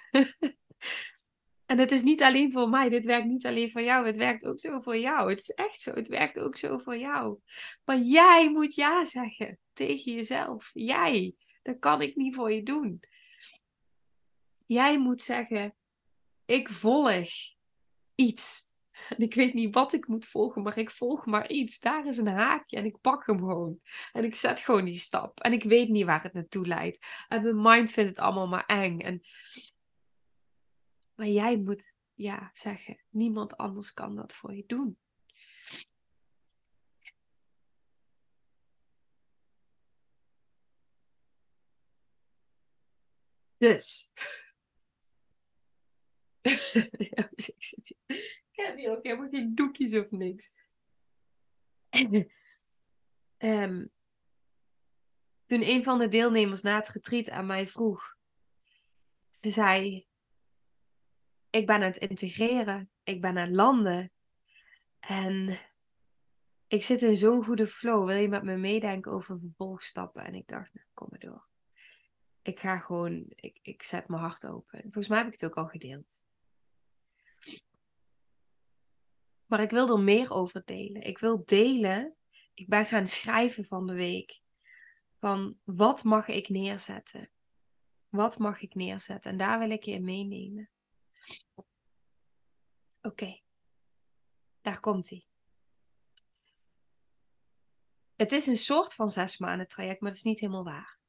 En 1.66 1.78
het 1.78 1.92
is 1.92 2.04
niet 2.04 2.22
alleen 2.22 2.52
voor 2.52 2.70
mij. 2.70 2.90
Dit 2.90 3.06
werkt 3.06 3.28
niet 3.28 3.46
alleen 3.46 3.72
voor 3.72 3.82
jou. 3.82 4.06
Het 4.06 4.18
werkt 4.18 4.46
ook 4.46 4.60
zo 4.60 4.80
voor 4.80 4.98
jou. 4.98 5.30
Het 5.30 5.40
is 5.40 5.50
echt 5.50 5.82
zo. 5.82 5.94
Het 5.94 6.08
werkt 6.08 6.40
ook 6.40 6.58
zo 6.58 6.78
voor 6.78 6.98
jou. 6.98 7.40
Maar 7.86 8.00
jij 8.00 8.52
moet 8.52 8.76
ja 8.76 9.04
zeggen 9.04 9.60
tegen 9.74 10.14
jezelf. 10.14 10.70
Jij. 10.74 11.36
Dat 11.62 11.80
kan 11.80 12.02
ik 12.02 12.16
niet 12.16 12.36
voor 12.36 12.52
je 12.52 12.64
doen. 12.64 13.00
Jij 14.66 15.00
moet 15.00 15.22
zeggen: 15.22 15.76
ik 16.46 16.70
volg 16.70 17.30
iets. 18.16 18.72
En 19.10 19.18
ik 19.18 19.34
weet 19.34 19.54
niet 19.54 19.74
wat 19.74 19.94
ik 19.94 20.08
moet 20.08 20.26
volgen, 20.26 20.62
maar 20.62 20.78
ik 20.78 20.92
volg 20.92 21.26
maar 21.26 21.50
iets. 21.50 21.80
Daar 21.80 22.08
is 22.08 22.18
een 22.18 22.28
haakje 22.28 22.78
en 22.78 22.86
ik 22.86 23.02
pak 23.02 23.26
hem 23.26 23.40
gewoon. 23.40 23.80
En 24.12 24.24
ik 24.24 24.36
zet 24.36 24.60
gewoon 24.60 24.86
die 24.86 25.00
stap. 25.00 25.40
En 25.40 25.54
ik 25.54 25.64
weet 25.64 25.90
niet 25.90 26.06
waar 26.06 26.24
het 26.24 26.34
naartoe 26.34 26.68
leidt. 26.68 27.26
En 27.28 27.44
mijn 27.44 27.62
mind 27.62 27.92
vindt 27.92 28.10
het 28.10 28.20
allemaal 28.20 28.48
maar 28.48 28.66
eng. 28.66 29.00
En... 29.00 29.22
Maar 31.16 31.28
jij 31.28 31.58
moet 31.58 31.94
ja 32.14 32.52
zeggen. 32.54 33.00
Niemand 33.10 33.58
anders 33.58 33.94
kan 33.94 34.16
dat 34.16 34.34
voor 34.34 34.56
je 34.56 34.64
doen. 34.68 34.98
Dus. 43.58 44.10
ja, 47.14 47.30
ik 47.36 48.50
heb 48.52 48.78
hier 48.78 48.98
ook 48.98 49.04
helemaal 49.04 49.30
geen 49.30 49.56
doekjes 49.56 49.94
of 49.94 50.12
niks. 50.12 50.54
um, 53.38 53.92
Toen 55.46 55.70
een 55.70 55.84
van 55.84 56.00
de 56.00 56.08
deelnemers 56.08 56.62
na 56.62 56.76
het 56.76 56.90
retreat 56.90 57.30
aan 57.30 57.46
mij 57.46 57.68
vroeg. 57.68 58.16
Ze 59.42 59.50
zei, 59.50 60.08
ik 61.54 61.66
ben 61.68 61.76
aan 61.76 61.82
het 61.82 61.98
integreren, 61.98 62.90
ik 63.04 63.22
ben 63.22 63.38
aan 63.38 63.48
het 63.48 63.56
landen. 63.56 64.12
En 65.00 65.60
ik 66.68 66.84
zit 66.84 67.02
in 67.02 67.18
zo'n 67.18 67.44
goede 67.44 67.68
flow. 67.68 68.08
Wil 68.08 68.16
je 68.16 68.28
met 68.28 68.44
me 68.44 68.58
meedenken 68.58 69.12
over 69.12 69.40
vervolgstappen? 69.40 70.24
En 70.24 70.36
ik 70.36 70.48
dacht, 70.48 70.74
nou, 70.74 70.88
kom 70.94 71.08
maar 71.10 71.20
door. 71.20 71.48
Ik 72.42 72.60
ga 72.60 72.78
gewoon, 72.78 73.26
ik, 73.36 73.60
ik 73.62 73.84
zet 73.84 74.08
mijn 74.08 74.22
hart 74.22 74.48
open. 74.48 74.82
Volgens 74.82 75.08
mij 75.08 75.18
heb 75.18 75.28
ik 75.28 75.34
het 75.34 75.46
ook 75.46 75.58
al 75.58 75.68
gedeeld. 75.68 76.22
Maar 79.46 79.62
ik 79.62 79.72
wil 79.72 79.90
er 79.90 80.00
meer 80.00 80.32
over 80.32 80.62
delen. 80.66 81.02
Ik 81.02 81.18
wil 81.18 81.44
delen. 81.46 82.16
Ik 82.54 82.68
ben 82.68 82.86
gaan 82.86 83.08
schrijven 83.08 83.66
van 83.66 83.88
de 83.88 83.94
week. 83.94 84.42
Van 85.20 85.58
wat 85.64 86.04
mag 86.04 86.28
ik 86.28 86.50
neerzetten? 86.50 87.30
Wat 88.10 88.38
mag 88.38 88.62
ik 88.62 88.76
neerzetten? 88.76 89.32
En 89.32 89.38
daar 89.38 89.60
wil 89.60 89.70
ik 89.70 89.84
je 89.84 89.92
in 89.92 90.04
meenemen. 90.04 90.70
Oké. 93.02 93.42
Daar 94.62 94.80
komt 94.80 95.10
hij. 95.10 95.26
Het 98.16 98.32
is 98.32 98.48
een 98.48 98.58
soort 98.58 98.94
van 98.94 99.10
zes 99.10 99.38
maanden 99.38 99.68
traject, 99.68 100.02
maar 100.02 100.10
dat 100.10 100.20
is 100.20 100.26
niet 100.26 100.40
helemaal 100.40 100.64
waar. 100.64 101.02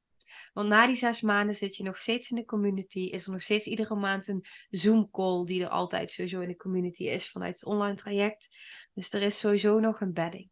Want 0.53 0.69
na 0.69 0.87
die 0.87 0.97
zes 0.97 1.21
maanden 1.21 1.55
zit 1.55 1.77
je 1.77 1.83
nog 1.83 1.99
steeds 1.99 2.31
in 2.31 2.37
de 2.37 2.45
community. 2.45 3.01
Is 3.01 3.27
er 3.27 3.33
nog 3.33 3.43
steeds 3.43 3.67
iedere 3.67 3.95
maand 3.95 4.29
een 4.29 4.45
Zoom-call 4.71 5.45
die 5.45 5.63
er 5.63 5.69
altijd 5.69 6.11
sowieso 6.11 6.41
in 6.41 6.49
de 6.49 6.57
community 6.57 7.05
is 7.05 7.31
vanuit 7.31 7.55
het 7.55 7.65
online 7.65 7.95
traject. 7.95 8.57
Dus 8.93 9.13
er 9.13 9.23
is 9.23 9.39
sowieso 9.39 9.81
nog 9.81 10.01
een 10.01 10.13
bedding. 10.13 10.51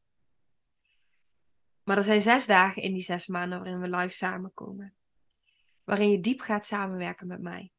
Maar 1.83 1.97
er 1.97 2.04
zijn 2.04 2.23
zes 2.23 2.47
dagen 2.47 2.83
in 2.83 2.92
die 2.92 3.02
zes 3.02 3.26
maanden 3.26 3.59
waarin 3.59 3.81
we 3.81 3.97
live 3.97 4.14
samenkomen. 4.14 4.95
Waarin 5.85 6.11
je 6.11 6.21
diep 6.21 6.40
gaat 6.40 6.66
samenwerken 6.66 7.26
met 7.26 7.40
mij. 7.40 7.73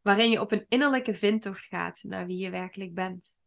Waarin 0.00 0.30
je 0.30 0.40
op 0.40 0.52
een 0.52 0.66
innerlijke 0.68 1.14
vindtocht 1.14 1.64
gaat 1.64 2.02
naar 2.02 2.26
wie 2.26 2.38
je 2.38 2.50
werkelijk 2.50 2.94
bent. 2.94 3.38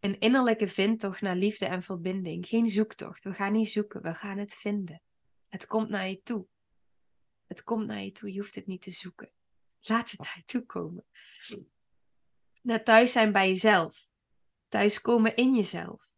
Een 0.00 0.18
innerlijke 0.18 0.68
vindtocht 0.68 1.20
naar 1.20 1.36
liefde 1.36 1.66
en 1.66 1.82
verbinding. 1.82 2.46
Geen 2.46 2.68
zoektocht. 2.68 3.24
We 3.24 3.34
gaan 3.34 3.52
niet 3.52 3.70
zoeken, 3.70 4.02
we 4.02 4.14
gaan 4.14 4.38
het 4.38 4.54
vinden. 4.54 5.02
Het 5.48 5.66
komt 5.66 5.88
naar 5.88 6.08
je 6.08 6.20
toe. 6.22 6.46
Het 7.46 7.62
komt 7.62 7.86
naar 7.86 8.00
je 8.00 8.12
toe, 8.12 8.32
je 8.32 8.40
hoeft 8.40 8.54
het 8.54 8.66
niet 8.66 8.82
te 8.82 8.90
zoeken. 8.90 9.30
Laat 9.80 10.10
het 10.10 10.20
naar 10.20 10.34
je 10.36 10.44
toe 10.44 10.66
komen. 10.66 11.04
Naar 12.62 12.84
thuis 12.84 13.12
zijn 13.12 13.32
bij 13.32 13.48
jezelf. 13.48 14.06
Thuis 14.68 15.00
komen 15.00 15.36
in 15.36 15.54
jezelf. 15.54 16.10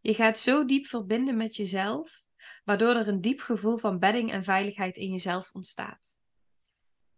Je 0.00 0.14
gaat 0.14 0.38
zo 0.38 0.64
diep 0.64 0.86
verbinden 0.86 1.36
met 1.36 1.56
jezelf, 1.56 2.24
waardoor 2.64 2.94
er 2.94 3.08
een 3.08 3.20
diep 3.20 3.40
gevoel 3.40 3.76
van 3.76 3.98
bedding 3.98 4.32
en 4.32 4.44
veiligheid 4.44 4.96
in 4.96 5.10
jezelf 5.10 5.52
ontstaat. 5.52 6.16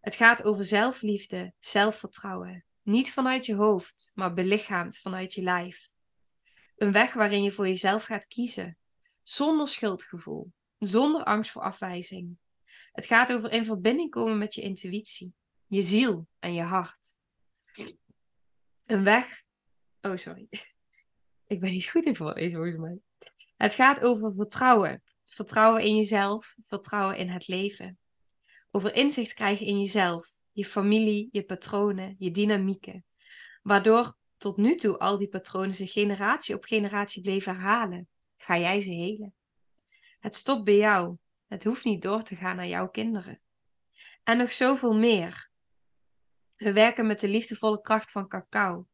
Het 0.04 0.16
gaat 0.16 0.44
over 0.44 0.64
zelfliefde, 0.64 1.52
zelfvertrouwen. 1.58 2.64
Niet 2.82 3.12
vanuit 3.12 3.46
je 3.46 3.54
hoofd, 3.54 4.12
maar 4.14 4.34
belichaamd 4.34 4.98
vanuit 4.98 5.32
je 5.32 5.42
lijf. 5.42 5.90
Een 6.76 6.92
weg 6.92 7.14
waarin 7.14 7.42
je 7.42 7.52
voor 7.52 7.66
jezelf 7.66 8.04
gaat 8.04 8.26
kiezen, 8.26 8.78
zonder 9.22 9.68
schuldgevoel, 9.68 10.52
zonder 10.78 11.24
angst 11.24 11.50
voor 11.50 11.62
afwijzing. 11.62 12.36
Het 12.92 13.06
gaat 13.06 13.32
over 13.32 13.52
in 13.52 13.64
verbinding 13.64 14.10
komen 14.10 14.38
met 14.38 14.54
je 14.54 14.60
intuïtie, 14.60 15.34
je 15.66 15.82
ziel 15.82 16.26
en 16.38 16.54
je 16.54 16.62
hart. 16.62 17.16
Een 18.84 19.04
weg. 19.04 19.42
Oh, 20.00 20.16
sorry. 20.16 20.46
Ik 21.46 21.60
ben 21.60 21.70
niet 21.70 21.88
goed 21.88 22.04
in 22.04 22.16
voorlezen, 22.16 22.58
volgens 22.58 22.80
mij. 22.80 22.98
Het 23.56 23.74
gaat 23.74 24.00
over 24.00 24.34
vertrouwen. 24.34 25.02
Vertrouwen 25.24 25.82
in 25.82 25.96
jezelf, 25.96 26.56
vertrouwen 26.66 27.16
in 27.16 27.28
het 27.28 27.48
leven. 27.48 27.98
Over 28.76 28.94
inzicht 28.94 29.34
krijgen 29.34 29.66
in 29.66 29.80
jezelf, 29.80 30.32
je 30.52 30.64
familie, 30.64 31.28
je 31.32 31.44
patronen, 31.44 32.14
je 32.18 32.30
dynamieken. 32.30 33.04
Waardoor 33.62 34.16
tot 34.36 34.56
nu 34.56 34.74
toe 34.74 34.98
al 34.98 35.18
die 35.18 35.28
patronen 35.28 35.74
zich 35.74 35.92
generatie 35.92 36.54
op 36.54 36.64
generatie 36.64 37.22
bleven 37.22 37.54
herhalen. 37.54 38.08
Ga 38.36 38.58
jij 38.58 38.80
ze 38.80 38.90
helen? 38.90 39.34
Het 40.20 40.36
stopt 40.36 40.64
bij 40.64 40.76
jou. 40.76 41.16
Het 41.46 41.64
hoeft 41.64 41.84
niet 41.84 42.02
door 42.02 42.22
te 42.22 42.36
gaan 42.36 42.56
naar 42.56 42.66
jouw 42.66 42.88
kinderen. 42.88 43.40
En 44.22 44.36
nog 44.36 44.52
zoveel 44.52 44.94
meer. 44.94 45.50
We 46.56 46.72
werken 46.72 47.06
met 47.06 47.20
de 47.20 47.28
liefdevolle 47.28 47.80
kracht 47.80 48.10
van 48.10 48.28
cacao, 48.28 48.86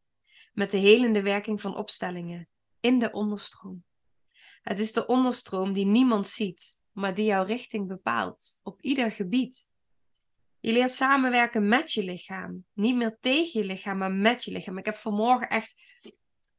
met 0.52 0.70
de 0.70 0.78
helende 0.78 1.22
werking 1.22 1.60
van 1.60 1.76
opstellingen, 1.76 2.48
in 2.80 2.98
de 2.98 3.12
onderstroom. 3.12 3.84
Het 4.62 4.78
is 4.78 4.92
de 4.92 5.06
onderstroom 5.06 5.72
die 5.72 5.86
niemand 5.86 6.28
ziet, 6.28 6.78
maar 6.92 7.14
die 7.14 7.24
jouw 7.24 7.44
richting 7.44 7.88
bepaalt, 7.88 8.60
op 8.62 8.82
ieder 8.82 9.12
gebied. 9.12 9.68
Je 10.60 10.72
leert 10.72 10.92
samenwerken 10.92 11.68
met 11.68 11.92
je 11.92 12.04
lichaam. 12.04 12.64
Niet 12.72 12.96
meer 12.96 13.16
tegen 13.20 13.60
je 13.60 13.66
lichaam, 13.66 13.98
maar 13.98 14.12
met 14.12 14.44
je 14.44 14.52
lichaam. 14.52 14.78
Ik 14.78 14.84
heb 14.84 14.96
vanmorgen 14.96 15.48
echt, 15.48 15.74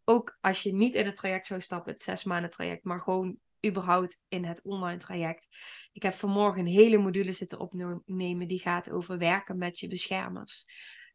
ook 0.04 0.38
als 0.42 0.64
je 0.64 0.74
niet 0.74 0.96
in 0.96 1.06
het 1.06 1.16
traject 1.16 1.46
zou 1.46 1.62
stappen, 1.62 1.92
het 1.92 2.02
zes 2.02 2.24
maanden 2.24 2.52
traject, 2.52 2.84
maar 2.84 3.00
gewoon 3.00 3.38
überhaupt 3.68 4.20
in 4.28 4.46
het 4.46 4.62
online 4.64 5.00
traject. 5.00 5.48
Ik 5.92 6.04
heb 6.04 6.14
vanmorgen 6.14 6.60
een 6.60 6.72
hele 6.72 6.98
module 6.98 7.32
zitten 7.32 7.60
opnemen 7.60 8.48
die 8.48 8.60
gaat 8.60 8.92
over 8.92 9.18
werken 9.18 9.58
met 9.58 9.80
je 9.80 9.88
beschermers. 9.88 10.66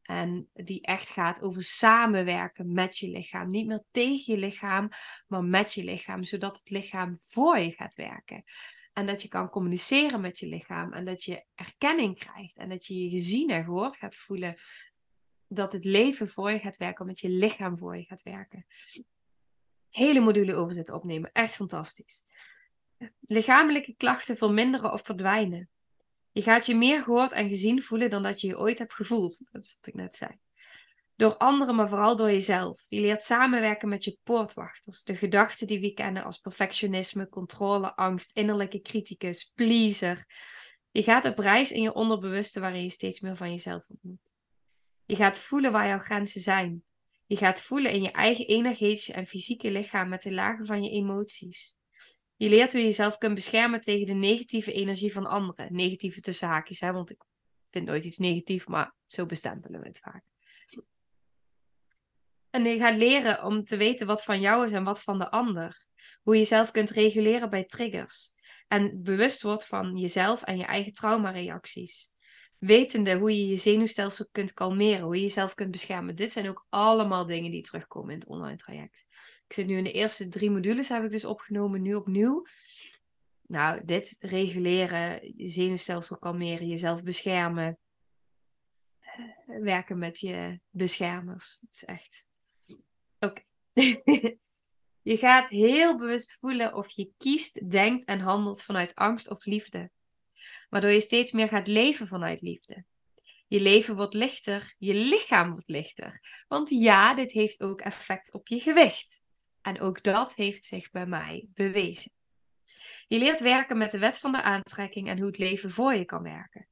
En 0.02 0.48
die 0.52 0.82
echt 0.82 1.08
gaat 1.08 1.42
over 1.42 1.62
samenwerken 1.62 2.72
met 2.72 2.98
je 2.98 3.08
lichaam. 3.08 3.48
Niet 3.48 3.66
meer 3.66 3.84
tegen 3.90 4.34
je 4.34 4.40
lichaam, 4.40 4.88
maar 5.26 5.44
met 5.44 5.74
je 5.74 5.84
lichaam. 5.84 6.24
Zodat 6.24 6.56
het 6.58 6.70
lichaam 6.70 7.18
voor 7.20 7.58
je 7.58 7.70
gaat 7.70 7.94
werken. 7.94 8.42
En 8.96 9.06
dat 9.06 9.22
je 9.22 9.28
kan 9.28 9.48
communiceren 9.48 10.20
met 10.20 10.38
je 10.38 10.46
lichaam. 10.46 10.92
En 10.92 11.04
dat 11.04 11.24
je 11.24 11.44
erkenning 11.54 12.18
krijgt. 12.18 12.56
En 12.56 12.68
dat 12.68 12.86
je 12.86 13.02
je 13.02 13.10
gezien 13.10 13.50
en 13.50 13.64
gehoord 13.64 13.96
gaat 13.96 14.16
voelen. 14.16 14.56
Dat 15.46 15.72
het 15.72 15.84
leven 15.84 16.28
voor 16.28 16.50
je 16.50 16.58
gaat 16.58 16.76
werken. 16.76 17.00
Omdat 17.00 17.20
je 17.20 17.28
lichaam 17.28 17.78
voor 17.78 17.96
je 17.96 18.04
gaat 18.04 18.22
werken. 18.22 18.66
Hele 19.90 20.20
module 20.20 20.54
over 20.54 20.74
zitten 20.74 20.94
opnemen. 20.94 21.32
Echt 21.32 21.54
fantastisch. 21.54 22.24
Lichamelijke 23.20 23.94
klachten 23.96 24.36
verminderen 24.36 24.92
of 24.92 25.02
verdwijnen. 25.04 25.68
Je 26.32 26.42
gaat 26.42 26.66
je 26.66 26.74
meer 26.74 27.02
gehoord 27.02 27.32
en 27.32 27.48
gezien 27.48 27.82
voelen 27.82 28.10
dan 28.10 28.22
dat 28.22 28.40
je 28.40 28.46
je 28.46 28.58
ooit 28.58 28.78
hebt 28.78 28.94
gevoeld. 28.94 29.46
Dat 29.52 29.64
is 29.64 29.76
wat 29.76 29.86
ik 29.86 29.94
net 29.94 30.16
zei. 30.16 30.30
Door 31.16 31.36
anderen, 31.36 31.74
maar 31.74 31.88
vooral 31.88 32.16
door 32.16 32.30
jezelf. 32.30 32.84
Je 32.88 33.00
leert 33.00 33.22
samenwerken 33.22 33.88
met 33.88 34.04
je 34.04 34.18
poortwachters. 34.22 35.04
De 35.04 35.16
gedachten 35.16 35.66
die 35.66 35.80
we 35.80 35.92
kennen 35.92 36.24
als 36.24 36.38
perfectionisme, 36.38 37.28
controle, 37.28 37.94
angst, 37.94 38.30
innerlijke 38.32 38.80
criticus, 38.80 39.50
pleaser. 39.54 40.26
Je 40.90 41.02
gaat 41.02 41.24
op 41.24 41.38
reis 41.38 41.72
in 41.72 41.82
je 41.82 41.94
onderbewuste 41.94 42.60
waarin 42.60 42.82
je 42.82 42.90
steeds 42.90 43.20
meer 43.20 43.36
van 43.36 43.50
jezelf 43.50 43.84
ontmoet. 43.88 44.34
Je 45.04 45.16
gaat 45.16 45.38
voelen 45.38 45.72
waar 45.72 45.86
jouw 45.86 45.98
grenzen 45.98 46.40
zijn. 46.40 46.82
Je 47.26 47.36
gaat 47.36 47.60
voelen 47.60 47.92
in 47.92 48.02
je 48.02 48.10
eigen 48.10 48.46
energetische 48.46 49.12
en 49.12 49.26
fysieke 49.26 49.70
lichaam 49.70 50.08
met 50.08 50.22
de 50.22 50.32
lagen 50.32 50.66
van 50.66 50.84
je 50.84 50.90
emoties. 50.90 51.76
Je 52.36 52.48
leert 52.48 52.72
hoe 52.72 52.80
je 52.80 52.86
jezelf 52.86 53.18
kunt 53.18 53.34
beschermen 53.34 53.80
tegen 53.80 54.06
de 54.06 54.12
negatieve 54.12 54.72
energie 54.72 55.12
van 55.12 55.26
anderen. 55.26 55.74
Negatieve 55.74 56.20
tussen 56.20 56.48
haakjes, 56.48 56.80
hè? 56.80 56.92
want 56.92 57.10
ik 57.10 57.24
vind 57.70 57.86
nooit 57.86 58.04
iets 58.04 58.18
negatief, 58.18 58.68
maar 58.68 58.94
zo 59.06 59.26
bestempelen 59.26 59.80
we 59.80 59.86
het 59.86 59.98
vaak. 59.98 60.24
En 62.50 62.64
je 62.64 62.78
gaat 62.78 62.96
leren 62.96 63.44
om 63.44 63.64
te 63.64 63.76
weten 63.76 64.06
wat 64.06 64.24
van 64.24 64.40
jou 64.40 64.64
is 64.64 64.72
en 64.72 64.84
wat 64.84 65.02
van 65.02 65.18
de 65.18 65.30
ander. 65.30 65.84
Hoe 66.22 66.34
je 66.34 66.40
jezelf 66.40 66.70
kunt 66.70 66.90
reguleren 66.90 67.50
bij 67.50 67.64
triggers. 67.64 68.32
En 68.68 69.02
bewust 69.02 69.42
wordt 69.42 69.66
van 69.66 69.96
jezelf 69.96 70.42
en 70.42 70.56
je 70.56 70.64
eigen 70.64 70.92
traumareacties. 70.92 72.10
Wetende 72.58 73.18
hoe 73.18 73.36
je 73.36 73.48
je 73.48 73.56
zenuwstelsel 73.56 74.28
kunt 74.32 74.52
kalmeren, 74.52 75.00
hoe 75.00 75.16
je 75.16 75.22
jezelf 75.22 75.54
kunt 75.54 75.70
beschermen. 75.70 76.16
Dit 76.16 76.32
zijn 76.32 76.48
ook 76.48 76.66
allemaal 76.68 77.26
dingen 77.26 77.50
die 77.50 77.62
terugkomen 77.62 78.12
in 78.12 78.18
het 78.18 78.28
online 78.28 78.56
traject. 78.56 79.04
Ik 79.46 79.52
zit 79.52 79.66
nu 79.66 79.76
in 79.76 79.84
de 79.84 79.92
eerste 79.92 80.28
drie 80.28 80.50
modules, 80.50 80.88
heb 80.88 81.04
ik 81.04 81.10
dus 81.10 81.24
opgenomen, 81.24 81.82
nu 81.82 81.94
opnieuw. 81.94 82.46
Nou, 83.46 83.84
dit 83.84 84.16
reguleren, 84.20 85.32
je 85.36 85.46
zenuwstelsel 85.46 86.18
kalmeren, 86.18 86.68
jezelf 86.68 87.02
beschermen. 87.02 87.78
Eh, 89.00 89.24
werken 89.60 89.98
met 89.98 90.18
je 90.18 90.60
beschermers. 90.70 91.58
Het 91.60 91.74
is 91.74 91.84
echt 91.84 92.25
Oké. 93.18 93.42
je 95.10 95.16
gaat 95.16 95.48
heel 95.48 95.96
bewust 95.96 96.36
voelen 96.40 96.74
of 96.74 96.90
je 96.90 97.12
kiest, 97.18 97.70
denkt 97.70 98.08
en 98.08 98.20
handelt 98.20 98.62
vanuit 98.62 98.94
angst 98.94 99.30
of 99.30 99.44
liefde. 99.44 99.90
Waardoor 100.68 100.90
je 100.90 101.00
steeds 101.00 101.32
meer 101.32 101.48
gaat 101.48 101.66
leven 101.66 102.06
vanuit 102.06 102.40
liefde. 102.40 102.84
Je 103.48 103.60
leven 103.60 103.96
wordt 103.96 104.14
lichter, 104.14 104.74
je 104.78 104.94
lichaam 104.94 105.50
wordt 105.50 105.68
lichter. 105.68 106.44
Want 106.48 106.70
ja, 106.70 107.14
dit 107.14 107.32
heeft 107.32 107.62
ook 107.62 107.80
effect 107.80 108.32
op 108.32 108.48
je 108.48 108.60
gewicht. 108.60 109.22
En 109.60 109.80
ook 109.80 110.02
dat 110.02 110.34
heeft 110.34 110.64
zich 110.64 110.90
bij 110.90 111.06
mij 111.06 111.48
bewezen. 111.54 112.10
Je 113.08 113.18
leert 113.18 113.40
werken 113.40 113.78
met 113.78 113.90
de 113.90 113.98
wet 113.98 114.18
van 114.18 114.32
de 114.32 114.42
aantrekking 114.42 115.08
en 115.08 115.18
hoe 115.18 115.26
het 115.26 115.38
leven 115.38 115.70
voor 115.70 115.94
je 115.94 116.04
kan 116.04 116.22
werken. 116.22 116.68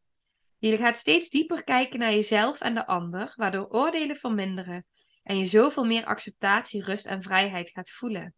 Je 0.58 0.76
gaat 0.76 0.98
steeds 0.98 1.30
dieper 1.30 1.64
kijken 1.64 1.98
naar 1.98 2.12
jezelf 2.12 2.60
en 2.60 2.74
de 2.74 2.86
ander, 2.86 3.32
waardoor 3.36 3.68
oordelen 3.68 4.16
verminderen 4.16 4.86
en 5.24 5.38
je 5.38 5.46
zoveel 5.46 5.84
meer 5.84 6.04
acceptatie, 6.04 6.84
rust 6.84 7.06
en 7.06 7.22
vrijheid 7.22 7.70
gaat 7.70 7.90
voelen. 7.90 8.34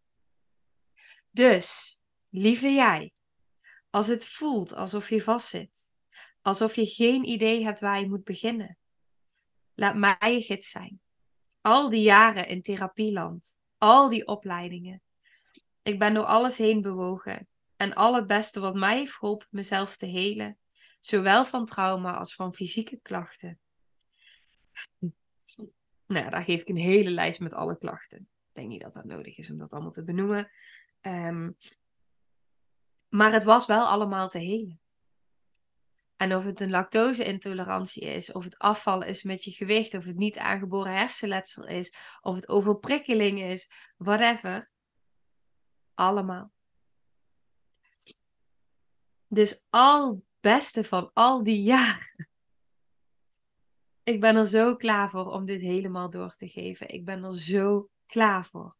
Dus 1.29 1.99
lieve 2.29 2.73
jij, 2.73 3.11
als 3.89 4.07
het 4.07 4.25
voelt 4.25 4.73
alsof 4.73 5.09
je 5.09 5.21
vastzit, 5.21 5.91
alsof 6.41 6.75
je 6.75 6.85
geen 6.85 7.25
idee 7.25 7.63
hebt 7.63 7.79
waar 7.79 7.99
je 7.99 8.09
moet 8.09 8.23
beginnen, 8.23 8.77
laat 9.73 9.95
mij 9.95 10.33
je 10.33 10.41
gids 10.41 10.69
zijn. 10.69 10.99
Al 11.61 11.89
die 11.89 12.01
jaren 12.01 12.47
in 12.47 12.61
therapieland, 12.61 13.57
al 13.77 14.09
die 14.09 14.27
opleidingen. 14.27 15.01
Ik 15.81 15.99
ben 15.99 16.13
door 16.13 16.25
alles 16.25 16.57
heen 16.57 16.81
bewogen 16.81 17.47
en 17.75 17.93
al 17.93 18.15
het 18.15 18.27
beste 18.27 18.59
wat 18.59 18.75
mij 18.75 18.97
heeft 18.97 19.13
geholpen 19.13 19.47
mezelf 19.49 19.97
te 19.97 20.05
helen, 20.05 20.57
zowel 20.99 21.45
van 21.45 21.65
trauma 21.65 22.17
als 22.17 22.35
van 22.35 22.53
fysieke 22.53 22.99
klachten. 23.01 23.59
Nou, 26.07 26.29
daar 26.29 26.43
geef 26.43 26.61
ik 26.61 26.69
een 26.69 26.77
hele 26.77 27.09
lijst 27.09 27.39
met 27.39 27.53
alle 27.53 27.77
klachten. 27.77 28.17
Ik 28.19 28.53
denk 28.53 28.67
niet 28.67 28.81
dat 28.81 28.93
dat 28.93 29.05
nodig 29.05 29.37
is 29.37 29.51
om 29.51 29.57
dat 29.57 29.71
allemaal 29.71 29.91
te 29.91 30.03
benoemen. 30.03 30.51
Um, 31.01 31.57
maar 33.09 33.31
het 33.31 33.43
was 33.43 33.65
wel 33.65 33.85
allemaal 33.85 34.27
te 34.27 34.37
helen. 34.37 34.79
En 36.15 36.35
of 36.35 36.43
het 36.43 36.59
een 36.59 36.69
lactose-intolerantie 36.69 38.01
is, 38.03 38.31
of 38.31 38.43
het 38.43 38.57
afvallen 38.57 39.07
is 39.07 39.23
met 39.23 39.43
je 39.43 39.51
gewicht, 39.51 39.93
of 39.93 40.03
het 40.05 40.17
niet 40.17 40.37
aangeboren 40.37 40.93
hersenletsel 40.93 41.67
is, 41.67 41.95
of 42.21 42.35
het 42.35 42.47
overprikkeling 42.47 43.41
is, 43.41 43.71
whatever. 43.97 44.69
Allemaal. 45.93 46.51
Dus 49.27 49.65
al 49.69 50.23
beste 50.39 50.83
van 50.83 51.09
al 51.13 51.43
die 51.43 51.61
jaren. 51.61 52.27
Ik 54.07 54.19
ben 54.19 54.35
er 54.35 54.45
zo 54.45 54.75
klaar 54.75 55.09
voor 55.09 55.31
om 55.31 55.45
dit 55.45 55.61
helemaal 55.61 56.09
door 56.09 56.35
te 56.35 56.47
geven. 56.47 56.89
Ik 56.89 57.05
ben 57.05 57.23
er 57.23 57.37
zo 57.37 57.89
klaar 58.05 58.45
voor. 58.45 58.75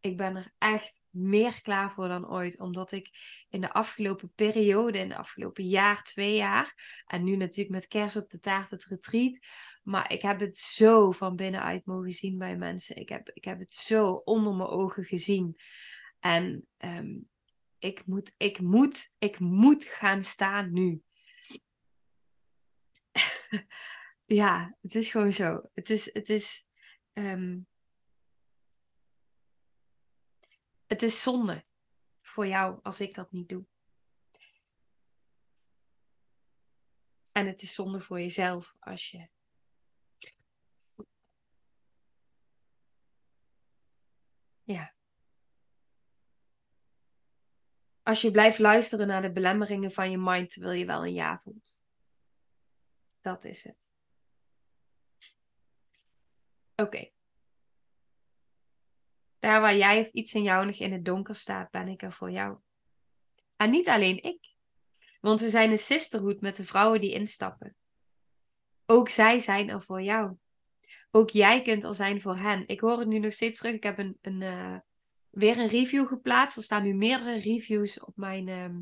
Ik 0.00 0.16
ben 0.16 0.36
er 0.36 0.52
echt 0.58 1.00
meer 1.10 1.62
klaar 1.62 1.92
voor 1.92 2.08
dan 2.08 2.30
ooit. 2.30 2.60
Omdat 2.60 2.92
ik 2.92 3.10
in 3.48 3.60
de 3.60 3.72
afgelopen 3.72 4.32
periode, 4.34 4.98
in 4.98 5.08
de 5.08 5.16
afgelopen 5.16 5.64
jaar, 5.64 6.02
twee 6.02 6.36
jaar, 6.36 7.02
en 7.06 7.24
nu 7.24 7.36
natuurlijk 7.36 7.74
met 7.74 7.86
kerst 7.86 8.16
op 8.16 8.30
de 8.30 8.40
taart 8.40 8.70
het 8.70 8.84
retreat, 8.84 9.38
maar 9.82 10.12
ik 10.12 10.22
heb 10.22 10.40
het 10.40 10.58
zo 10.58 11.10
van 11.10 11.36
binnenuit 11.36 11.86
mogen 11.86 12.12
zien 12.12 12.38
bij 12.38 12.56
mensen. 12.56 12.96
Ik 12.96 13.08
heb, 13.08 13.30
ik 13.32 13.44
heb 13.44 13.58
het 13.58 13.74
zo 13.74 14.10
onder 14.12 14.54
mijn 14.54 14.68
ogen 14.68 15.04
gezien. 15.04 15.56
En 16.20 16.66
ehm, 16.76 17.18
ik, 17.78 18.06
moet, 18.06 18.34
ik, 18.36 18.60
moet, 18.60 19.12
ik 19.18 19.38
moet 19.38 19.84
gaan 19.84 20.22
staan 20.22 20.72
nu. 20.72 21.02
ja, 24.26 24.76
het 24.82 24.94
is 24.94 25.10
gewoon 25.10 25.32
zo. 25.32 25.62
Het 25.74 25.90
is, 25.90 26.14
het 26.14 26.28
is 26.28 26.66
ehm, 27.12 27.58
Het 30.86 31.02
is 31.02 31.22
zonde 31.22 31.64
voor 32.22 32.46
jou 32.46 32.80
als 32.82 33.00
ik 33.00 33.14
dat 33.14 33.32
niet 33.32 33.48
doe. 33.48 33.66
En 37.32 37.46
het 37.46 37.62
is 37.62 37.74
zonde 37.74 38.00
voor 38.00 38.20
jezelf 38.20 38.74
als 38.78 39.10
je. 39.10 39.28
Ja. 44.62 44.94
Als 48.02 48.20
je 48.20 48.30
blijft 48.30 48.58
luisteren 48.58 49.06
naar 49.06 49.22
de 49.22 49.32
belemmeringen 49.32 49.92
van 49.92 50.10
je 50.10 50.18
mind 50.18 50.52
terwijl 50.52 50.78
je 50.78 50.84
wel 50.84 51.04
een 51.06 51.14
ja 51.14 51.38
voelt. 51.38 51.80
Dat 53.20 53.44
is 53.44 53.62
het. 53.62 53.85
Oké. 56.76 57.10
Daar 59.38 59.60
waar 59.60 59.76
jij 59.76 60.10
iets 60.12 60.34
in 60.34 60.42
jou 60.42 60.66
nog 60.66 60.76
in 60.76 60.92
het 60.92 61.04
donker 61.04 61.36
staat, 61.36 61.70
ben 61.70 61.88
ik 61.88 62.02
er 62.02 62.12
voor 62.12 62.30
jou. 62.30 62.58
En 63.56 63.70
niet 63.70 63.88
alleen 63.88 64.22
ik. 64.22 64.54
Want 65.20 65.40
we 65.40 65.50
zijn 65.50 65.70
een 65.70 65.78
sisterhood 65.78 66.40
met 66.40 66.56
de 66.56 66.64
vrouwen 66.64 67.00
die 67.00 67.12
instappen. 67.12 67.76
Ook 68.86 69.08
zij 69.08 69.40
zijn 69.40 69.68
er 69.68 69.82
voor 69.82 70.02
jou. 70.02 70.36
Ook 71.10 71.30
jij 71.30 71.62
kunt 71.62 71.84
er 71.84 71.94
zijn 71.94 72.20
voor 72.20 72.36
hen. 72.36 72.68
Ik 72.68 72.80
hoor 72.80 72.98
het 72.98 73.08
nu 73.08 73.18
nog 73.18 73.32
steeds 73.32 73.58
terug. 73.58 73.74
Ik 73.74 73.82
heb 73.82 73.98
een, 73.98 74.18
een 74.20 74.40
uh, 74.40 74.78
weer 75.30 75.58
een 75.58 75.68
review 75.68 76.06
geplaatst. 76.06 76.56
Er 76.56 76.62
staan 76.62 76.82
nu 76.82 76.94
meerdere 76.94 77.38
reviews 77.38 78.00
op 78.00 78.16
mijn 78.16 78.48
ehm, 78.48 78.76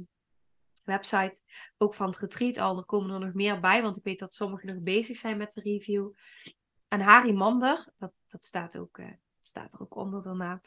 website. 0.85 1.41
Ook 1.77 1.95
van 1.95 2.07
het 2.07 2.19
retreat 2.19 2.59
al. 2.59 2.79
Er 2.79 2.85
komen 2.85 3.11
er 3.11 3.21
nog 3.21 3.35
meer 3.35 3.61
bij. 3.61 3.83
Want 3.83 3.97
ik 3.97 4.05
weet 4.05 4.19
dat 4.19 4.35
sommigen 4.35 4.75
nog 4.75 4.83
bezig 4.83 5.17
zijn 5.17 5.37
met 5.37 5.53
de 5.53 5.61
review. 5.61 6.11
En 6.95 7.01
Harry 7.01 7.33
Mander, 7.33 7.93
dat, 7.99 8.13
dat 8.29 8.45
staat 8.45 8.79
ook 8.79 8.99
uh, 8.99 9.07
staat 9.41 9.73
er 9.73 9.81
ook 9.81 9.97
onder 9.97 10.23
daarna, 10.23 10.61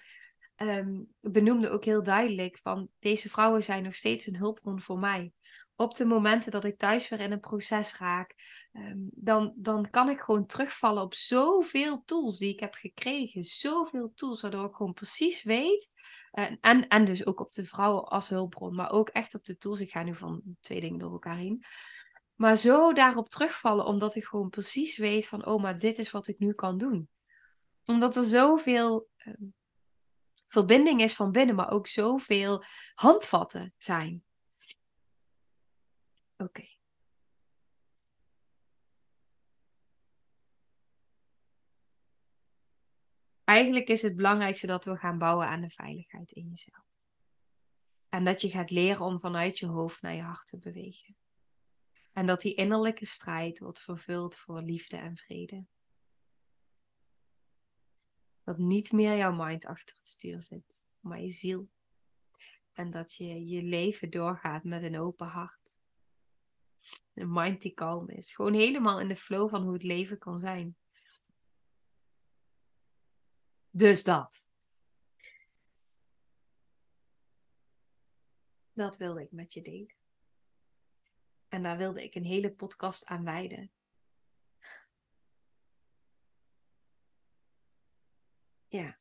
um, 0.55 1.07
benoemde 1.19 1.69
ook 1.69 1.85
heel 1.85 2.03
duidelijk 2.03 2.59
van 2.61 2.89
deze 2.99 3.29
vrouwen 3.29 3.63
zijn 3.63 3.83
nog 3.83 3.95
steeds 3.95 4.27
een 4.27 4.35
hulpbron 4.35 4.81
voor 4.81 4.99
mij. 4.99 5.31
Op 5.75 5.95
de 5.95 6.05
momenten 6.05 6.51
dat 6.51 6.63
ik 6.63 6.77
thuis 6.77 7.09
weer 7.09 7.19
in 7.19 7.31
een 7.31 7.39
proces 7.39 7.97
raak, 7.97 8.35
ehm, 8.71 8.97
dan, 9.11 9.53
dan 9.55 9.89
kan 9.89 10.09
ik 10.09 10.19
gewoon 10.19 10.45
terugvallen 10.45 11.03
op 11.03 11.13
zoveel 11.13 12.03
tools 12.05 12.37
die 12.37 12.53
ik 12.53 12.59
heb 12.59 12.73
gekregen. 12.73 13.43
Zoveel 13.43 14.11
tools, 14.15 14.41
waardoor 14.41 14.65
ik 14.65 14.75
gewoon 14.75 14.93
precies 14.93 15.43
weet. 15.43 15.91
En, 16.31 16.57
en, 16.61 16.87
en 16.87 17.05
dus 17.05 17.25
ook 17.25 17.39
op 17.39 17.53
de 17.53 17.65
vrouwen 17.65 18.03
als 18.03 18.29
hulpbron, 18.29 18.75
maar 18.75 18.91
ook 18.91 19.09
echt 19.09 19.35
op 19.35 19.45
de 19.45 19.57
tools. 19.57 19.79
Ik 19.79 19.91
ga 19.91 20.03
nu 20.03 20.15
van 20.15 20.41
twee 20.61 20.79
dingen 20.79 20.99
door 20.99 21.11
elkaar 21.11 21.37
heen. 21.37 21.63
Maar 22.37 22.57
zo 22.57 22.93
daarop 22.93 23.29
terugvallen, 23.29 23.85
omdat 23.85 24.15
ik 24.15 24.23
gewoon 24.23 24.49
precies 24.49 24.97
weet 24.97 25.27
van, 25.27 25.45
oh, 25.45 25.61
maar 25.61 25.79
dit 25.79 25.97
is 25.97 26.11
wat 26.11 26.27
ik 26.27 26.39
nu 26.39 26.53
kan 26.53 26.77
doen 26.77 27.09
omdat 27.87 28.15
er 28.15 28.25
zoveel 28.25 29.09
um, 29.25 29.53
verbinding 30.47 31.01
is 31.01 31.15
van 31.15 31.31
binnen, 31.31 31.55
maar 31.55 31.71
ook 31.71 31.87
zoveel 31.87 32.63
handvatten 32.93 33.73
zijn. 33.77 34.23
Oké. 36.37 36.67
Eigenlijk 43.43 43.87
is 43.87 44.01
het 44.01 44.15
belangrijkste 44.15 44.67
dat 44.67 44.85
we 44.85 44.97
gaan 44.97 45.17
bouwen 45.17 45.47
aan 45.47 45.61
de 45.61 45.69
veiligheid 45.69 46.31
in 46.31 46.49
jezelf. 46.49 46.85
En 48.09 48.23
dat 48.23 48.41
je 48.41 48.49
gaat 48.49 48.69
leren 48.69 49.05
om 49.05 49.19
vanuit 49.19 49.57
je 49.57 49.65
hoofd 49.65 50.01
naar 50.01 50.15
je 50.15 50.21
hart 50.21 50.47
te 50.47 50.57
bewegen. 50.57 51.15
En 52.17 52.25
dat 52.25 52.41
die 52.41 52.53
innerlijke 52.53 53.05
strijd 53.05 53.59
wordt 53.59 53.79
vervuld 53.79 54.35
voor 54.35 54.61
liefde 54.61 54.97
en 54.97 55.17
vrede. 55.17 55.65
Dat 58.43 58.57
niet 58.57 58.91
meer 58.91 59.17
jouw 59.17 59.31
mind 59.31 59.65
achter 59.65 59.95
het 59.95 60.07
stuur 60.07 60.41
zit, 60.41 60.85
maar 60.99 61.21
je 61.21 61.29
ziel. 61.29 61.69
En 62.73 62.91
dat 62.91 63.13
je 63.13 63.47
je 63.47 63.63
leven 63.63 64.09
doorgaat 64.09 64.63
met 64.63 64.83
een 64.83 64.99
open 64.99 65.27
hart. 65.27 65.79
Een 67.13 67.31
mind 67.31 67.61
die 67.61 67.73
kalm 67.73 68.09
is. 68.09 68.33
Gewoon 68.33 68.53
helemaal 68.53 68.99
in 68.99 69.07
de 69.07 69.17
flow 69.17 69.49
van 69.49 69.63
hoe 69.63 69.73
het 69.73 69.83
leven 69.83 70.17
kan 70.17 70.39
zijn. 70.39 70.75
Dus 73.69 74.03
dat. 74.03 74.45
Dat 78.73 78.97
wilde 78.97 79.21
ik 79.21 79.31
met 79.31 79.53
je 79.53 79.61
delen. 79.61 79.96
En 81.49 81.63
daar 81.63 81.77
wilde 81.77 82.03
ik 82.03 82.15
een 82.15 82.25
hele 82.25 82.51
podcast 82.51 83.05
aan 83.05 83.23
wijden. 83.23 83.71
Ja. 88.67 88.97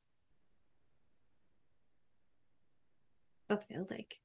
Dat 3.47 3.67
wilde 3.67 3.97
ik. 3.97 4.21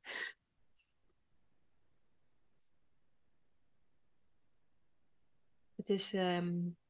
Het 5.75 5.89
is. 5.89 6.13
Um... 6.13 6.80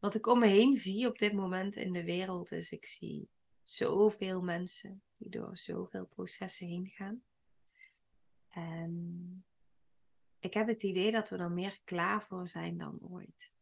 Wat 0.00 0.14
ik 0.14 0.26
om 0.26 0.38
me 0.38 0.46
heen 0.46 0.72
zie 0.72 1.06
op 1.06 1.18
dit 1.18 1.32
moment 1.32 1.76
in 1.76 1.92
de 1.92 2.04
wereld 2.04 2.52
is, 2.52 2.72
ik 2.72 2.86
zie 2.86 3.28
zoveel 3.62 4.42
mensen 4.42 5.02
die 5.16 5.30
door 5.30 5.56
zoveel 5.56 6.06
processen 6.06 6.66
heen 6.66 6.86
gaan. 6.86 7.22
En 8.48 9.44
ik 10.38 10.54
heb 10.54 10.66
het 10.66 10.82
idee 10.82 11.10
dat 11.10 11.30
we 11.30 11.36
er 11.36 11.50
meer 11.50 11.80
klaar 11.84 12.22
voor 12.22 12.48
zijn 12.48 12.78
dan 12.78 12.98
ooit. 13.10 13.54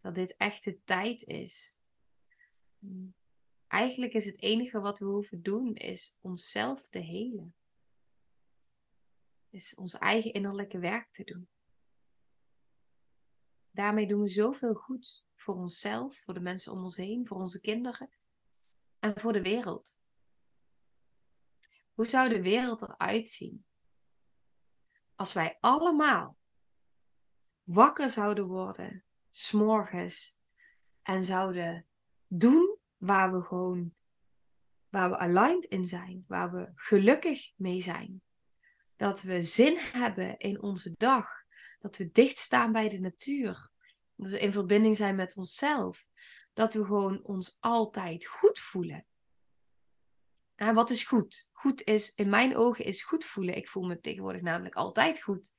Dat 0.00 0.14
dit 0.14 0.36
echt 0.36 0.64
de 0.64 0.78
tijd 0.84 1.22
is. 1.22 1.78
Eigenlijk 3.66 4.12
is 4.12 4.24
het 4.24 4.42
enige 4.42 4.80
wat 4.80 4.98
we 4.98 5.04
hoeven 5.04 5.42
doen, 5.42 5.74
is 5.74 6.16
onszelf 6.20 6.88
te 6.88 6.98
helen. 6.98 7.54
Is 9.50 9.74
ons 9.74 9.94
eigen 9.94 10.32
innerlijke 10.32 10.78
werk 10.78 11.12
te 11.12 11.24
doen. 11.24 11.48
Daarmee 13.76 14.06
doen 14.06 14.20
we 14.20 14.28
zoveel 14.28 14.74
goed 14.74 15.24
voor 15.34 15.54
onszelf, 15.54 16.18
voor 16.18 16.34
de 16.34 16.40
mensen 16.40 16.72
om 16.72 16.82
ons 16.82 16.96
heen, 16.96 17.26
voor 17.26 17.36
onze 17.36 17.60
kinderen 17.60 18.10
en 18.98 19.20
voor 19.20 19.32
de 19.32 19.42
wereld. 19.42 19.98
Hoe 21.92 22.06
zou 22.06 22.28
de 22.28 22.42
wereld 22.42 22.82
eruit 22.82 23.30
zien 23.30 23.64
als 25.14 25.32
wij 25.32 25.56
allemaal 25.60 26.36
wakker 27.62 28.10
zouden 28.10 28.46
worden, 28.46 29.04
s'morgens 29.30 30.36
en 31.02 31.24
zouden 31.24 31.86
doen 32.26 32.78
waar 32.96 33.32
we 33.32 33.42
gewoon, 33.42 33.94
waar 34.88 35.10
we 35.10 35.18
aligned 35.18 35.64
in 35.64 35.84
zijn, 35.84 36.24
waar 36.28 36.52
we 36.52 36.72
gelukkig 36.74 37.52
mee 37.56 37.82
zijn. 37.82 38.20
Dat 38.96 39.22
we 39.22 39.42
zin 39.42 39.76
hebben 39.78 40.38
in 40.38 40.62
onze 40.62 40.92
dag, 40.96 41.45
dat 41.86 41.96
we 41.96 42.10
dicht 42.12 42.38
staan 42.38 42.72
bij 42.72 42.88
de 42.88 43.00
natuur, 43.00 43.70
dat 44.14 44.30
we 44.30 44.40
in 44.40 44.52
verbinding 44.52 44.96
zijn 44.96 45.14
met 45.14 45.36
onszelf, 45.36 46.06
dat 46.52 46.74
we 46.74 46.84
gewoon 46.84 47.22
ons 47.22 47.56
altijd 47.60 48.26
goed 48.26 48.58
voelen. 48.58 49.06
En 50.54 50.74
wat 50.74 50.90
is 50.90 51.04
goed? 51.04 51.48
Goed 51.52 51.82
is, 51.82 52.14
in 52.14 52.28
mijn 52.28 52.56
ogen, 52.56 52.84
is 52.84 53.02
goed 53.02 53.24
voelen. 53.24 53.56
Ik 53.56 53.68
voel 53.68 53.82
me 53.82 54.00
tegenwoordig 54.00 54.42
namelijk 54.42 54.74
altijd 54.74 55.22
goed. 55.22 55.52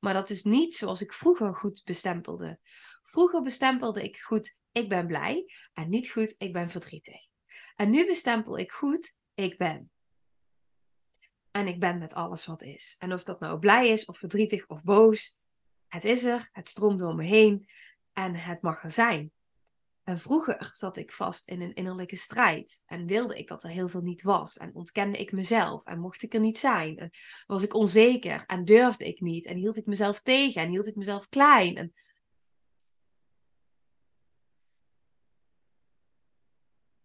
Maar 0.00 0.14
dat 0.14 0.30
is 0.30 0.42
niet 0.42 0.74
zoals 0.74 1.00
ik 1.00 1.12
vroeger 1.12 1.54
goed 1.54 1.82
bestempelde. 1.84 2.58
Vroeger 3.02 3.42
bestempelde 3.42 4.02
ik 4.02 4.16
goed, 4.16 4.58
ik 4.72 4.88
ben 4.88 5.06
blij. 5.06 5.46
En 5.72 5.88
niet 5.88 6.10
goed, 6.10 6.34
ik 6.38 6.52
ben 6.52 6.70
verdrietig. 6.70 7.26
En 7.76 7.90
nu 7.90 8.06
bestempel 8.06 8.58
ik 8.58 8.72
goed, 8.72 9.16
ik 9.34 9.58
ben. 9.58 9.90
En 11.50 11.66
ik 11.66 11.80
ben 11.80 11.98
met 11.98 12.14
alles 12.14 12.46
wat 12.46 12.62
is. 12.62 12.96
En 12.98 13.12
of 13.12 13.24
dat 13.24 13.40
nou 13.40 13.58
blij 13.58 13.88
is, 13.88 14.04
of 14.04 14.18
verdrietig, 14.18 14.66
of 14.66 14.82
boos. 14.82 15.40
Het 15.92 16.04
is 16.04 16.24
er, 16.24 16.48
het 16.52 16.68
stroomt 16.68 16.98
door 16.98 17.14
me 17.14 17.24
heen. 17.24 17.68
En 18.12 18.34
het 18.34 18.62
mag 18.62 18.82
er 18.82 18.90
zijn. 18.90 19.32
En 20.02 20.18
vroeger 20.18 20.68
zat 20.72 20.96
ik 20.96 21.12
vast 21.12 21.48
in 21.48 21.60
een 21.60 21.74
innerlijke 21.74 22.16
strijd 22.16 22.82
en 22.86 23.06
wilde 23.06 23.38
ik 23.38 23.48
dat 23.48 23.62
er 23.62 23.70
heel 23.70 23.88
veel 23.88 24.00
niet 24.00 24.22
was 24.22 24.56
en 24.56 24.74
ontkende 24.74 25.18
ik 25.18 25.32
mezelf 25.32 25.84
en 25.84 25.98
mocht 25.98 26.22
ik 26.22 26.34
er 26.34 26.40
niet 26.40 26.58
zijn. 26.58 26.98
En 26.98 27.10
was 27.46 27.62
ik 27.62 27.74
onzeker 27.74 28.46
en 28.46 28.64
durfde 28.64 29.04
ik 29.04 29.20
niet 29.20 29.46
en 29.46 29.56
hield 29.56 29.76
ik 29.76 29.86
mezelf 29.86 30.20
tegen 30.20 30.62
en 30.62 30.70
hield 30.70 30.86
ik 30.86 30.96
mezelf 30.96 31.28
klein. 31.28 31.92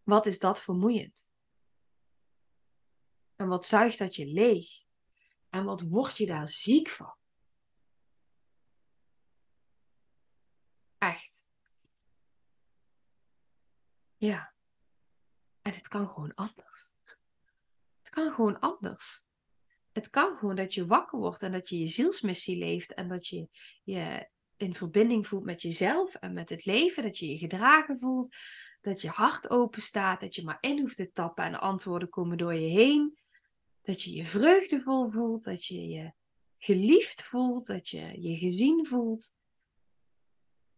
Wat 0.04 0.26
is 0.26 0.40
dat 0.40 0.62
vermoeiend? 0.62 1.28
En 3.36 3.48
wat 3.48 3.66
zuigt 3.66 3.98
dat 3.98 4.16
je 4.16 4.26
leeg? 4.26 4.68
En 5.50 5.64
wat 5.64 5.82
word 5.82 6.18
je 6.18 6.26
daar 6.26 6.48
ziek 6.48 6.90
van? 6.90 7.16
Echt. 10.98 11.46
Ja. 14.18 14.54
En 15.62 15.74
het 15.74 15.88
kan 15.88 16.08
gewoon 16.08 16.34
anders. 16.36 16.94
Het 18.00 18.10
kan 18.10 18.32
gewoon 18.32 18.60
anders. 18.60 19.26
Het 19.92 20.10
kan 20.10 20.38
gewoon 20.38 20.56
dat 20.56 20.74
je 20.74 20.86
wakker 20.86 21.20
wordt 21.20 21.42
en 21.42 21.52
dat 21.52 21.70
je 21.70 21.80
je 21.80 21.88
zielsmissie 21.88 22.58
leeft 22.58 22.94
en 22.94 23.08
dat 23.08 23.28
je 23.28 23.48
je 23.84 24.30
in 24.58 24.76
verbinding 24.76 25.28
voelt 25.28 25.44
met 25.44 25.62
jezelf 25.62 26.16
en 26.16 26.34
met 26.34 26.50
het 26.50 26.66
leven, 26.66 27.04
dat 27.04 27.18
je 27.18 27.28
je 27.28 27.38
gedragen 27.38 28.00
voelt, 28.00 28.36
dat 28.82 29.02
je 29.02 29.10
hart 29.10 29.50
open 29.50 29.82
staat, 29.82 30.20
dat 30.20 30.36
je 30.36 30.44
maar 30.44 30.58
in 30.60 30.80
hoeft 30.80 30.96
te 30.96 31.12
tappen 31.12 31.44
en 31.44 31.52
de 31.52 31.60
antwoorden 31.60 32.10
komen 32.10 32.38
door 32.38 32.54
je 32.54 32.70
heen, 32.70 33.18
dat 33.82 34.02
je 34.02 34.12
je 34.12 34.26
vreugdevol 34.26 35.12
voelt, 35.12 35.44
dat 35.44 35.66
je 35.66 35.88
je 35.88 36.12
geliefd 36.58 37.24
voelt, 37.24 37.68
dat 37.68 37.90
je 37.90 38.22
je 38.22 38.36
gezien 38.36 38.86
voelt. 38.86 39.32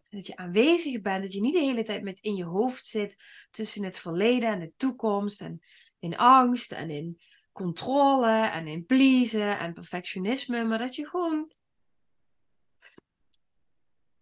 Dat 0.09 0.27
je 0.27 0.35
aanwezig 0.35 1.01
bent, 1.01 1.23
dat 1.23 1.33
je 1.33 1.41
niet 1.41 1.53
de 1.53 1.59
hele 1.59 1.83
tijd 1.83 2.03
met 2.03 2.19
in 2.19 2.35
je 2.35 2.43
hoofd 2.43 2.87
zit 2.87 3.23
tussen 3.51 3.83
het 3.83 3.99
verleden 3.99 4.49
en 4.49 4.59
de 4.59 4.73
toekomst. 4.77 5.41
En 5.41 5.61
in 5.99 6.17
angst 6.17 6.71
en 6.71 6.89
in 6.89 7.19
controle 7.51 8.47
en 8.47 8.67
in 8.67 8.85
pleasen 8.85 9.59
en 9.59 9.73
perfectionisme. 9.73 10.63
Maar 10.63 10.77
dat 10.77 10.95
je 10.95 11.07
gewoon 11.07 11.51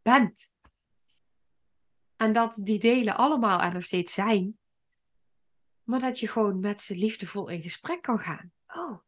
bent. 0.01 0.51
En 2.15 2.33
dat 2.33 2.55
die 2.63 2.79
delen 2.79 3.17
allemaal 3.17 3.61
er 3.61 3.73
nog 3.73 3.83
steeds 3.83 4.13
zijn. 4.13 4.57
Maar 5.83 5.99
dat 5.99 6.19
je 6.19 6.27
gewoon 6.27 6.59
met 6.59 6.81
ze 6.81 6.95
liefdevol 6.95 7.49
in 7.49 7.61
gesprek 7.61 8.01
kan 8.01 8.19
gaan. 8.19 8.51
Oh, 8.67 8.99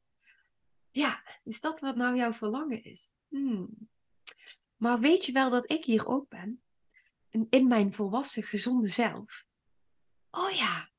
ja, 0.92 1.24
is 1.44 1.62
dat 1.62 1.80
wat 1.80 1.96
nou 1.96 2.16
jouw 2.16 2.34
verlangen 2.34 2.84
is? 2.84 3.12
Hmm. 3.28 3.90
Maar 4.76 5.00
weet 5.00 5.26
je 5.26 5.32
wel 5.32 5.50
dat 5.50 5.72
ik 5.72 5.86
hier 5.86 6.08
ook 6.08 6.30
ben? 6.30 6.62
In 7.30 7.68
mijn 7.68 7.94
volwassen, 7.94 8.44
gezonde 8.44 8.88
zelf. 8.88 9.46
Oh 10.32 10.52
ja. 10.52 10.90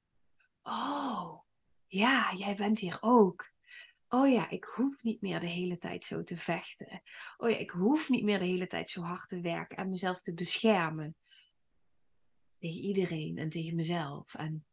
Oh. 0.63 1.41
Ja, 1.87 2.35
jij 2.37 2.57
bent 2.57 2.79
hier 2.79 2.99
ook. 3.01 3.51
Oh 4.09 4.31
ja, 4.31 4.51
ik 4.51 4.65
hoef 4.65 5.03
niet 5.03 5.21
meer 5.21 5.41
de 5.41 5.47
hele 5.47 5.79
tijd 5.79 6.05
zo 6.05 6.23
te 6.23 6.37
vechten. 6.37 7.03
Oh 7.37 7.51
ja, 7.51 7.57
ik 7.57 7.71
hoef 7.71 8.09
niet 8.09 8.25
meer 8.25 8.39
de 8.39 8.45
hele 8.45 8.67
tijd 8.67 8.91
zo 8.91 9.01
hard 9.01 9.29
te 9.29 9.41
werken 9.41 9.77
en 9.77 9.89
mezelf 9.89 10.21
te 10.21 10.35
beschermen. 10.35 11.17
Tegen 12.59 12.81
iedereen 12.81 13.39
en 13.39 13.49
tegen 13.49 13.75
mezelf. 13.75 14.35
En 14.35 14.67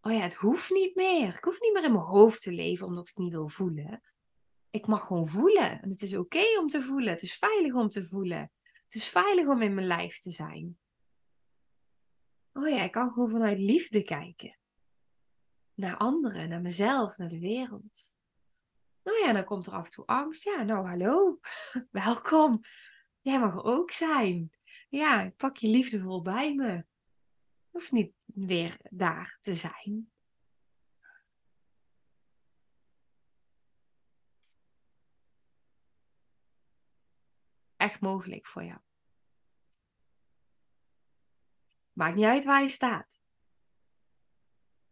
oh 0.00 0.12
ja, 0.12 0.18
het 0.18 0.34
hoeft 0.34 0.70
niet 0.70 0.94
meer. 0.94 1.34
Ik 1.34 1.44
hoef 1.44 1.60
niet 1.60 1.72
meer 1.72 1.84
in 1.84 1.92
mijn 1.92 2.04
hoofd 2.04 2.42
te 2.42 2.52
leven 2.52 2.86
omdat 2.86 3.08
ik 3.08 3.16
niet 3.16 3.32
wil 3.32 3.48
voelen. 3.48 4.02
Ik 4.70 4.86
mag 4.86 5.06
gewoon 5.06 5.28
voelen. 5.28 5.82
En 5.82 5.90
het 5.90 6.02
is 6.02 6.16
oké 6.16 6.58
om 6.58 6.68
te 6.68 6.82
voelen. 6.82 7.12
Het 7.12 7.22
is 7.22 7.34
veilig 7.34 7.74
om 7.74 7.88
te 7.88 8.06
voelen. 8.06 8.52
Het 8.84 8.94
is 8.94 9.06
veilig 9.06 9.46
om 9.46 9.62
in 9.62 9.74
mijn 9.74 9.86
lijf 9.86 10.20
te 10.20 10.30
zijn 10.30 10.78
oh 12.52 12.68
ja, 12.68 12.82
ik 12.82 12.90
kan 12.90 13.12
gewoon 13.12 13.30
vanuit 13.30 13.58
liefde 13.58 14.02
kijken. 14.02 14.58
Naar 15.74 15.96
anderen, 15.96 16.48
naar 16.48 16.60
mezelf, 16.60 17.16
naar 17.16 17.28
de 17.28 17.38
wereld. 17.38 18.12
Nou 19.02 19.18
ja, 19.18 19.32
dan 19.32 19.44
komt 19.44 19.66
er 19.66 19.72
af 19.72 19.84
en 19.84 19.90
toe 19.90 20.06
angst. 20.06 20.44
Ja, 20.44 20.62
nou 20.62 20.86
hallo, 20.86 21.38
welkom. 21.90 22.60
Jij 23.20 23.40
mag 23.40 23.64
ook 23.64 23.90
zijn. 23.90 24.50
Ja, 24.88 25.32
pak 25.36 25.56
je 25.56 25.68
liefdevol 25.68 26.22
bij 26.22 26.54
me. 26.54 26.84
Hoeft 27.70 27.92
niet 27.92 28.12
weer 28.24 28.78
daar 28.90 29.38
te 29.40 29.54
zijn. 29.54 30.10
Echt 37.76 38.00
mogelijk 38.00 38.46
voor 38.46 38.64
jou. 38.64 38.80
Maakt 42.02 42.16
niet 42.16 42.24
uit 42.24 42.44
waar 42.44 42.62
je 42.62 42.68
staat. 42.68 43.22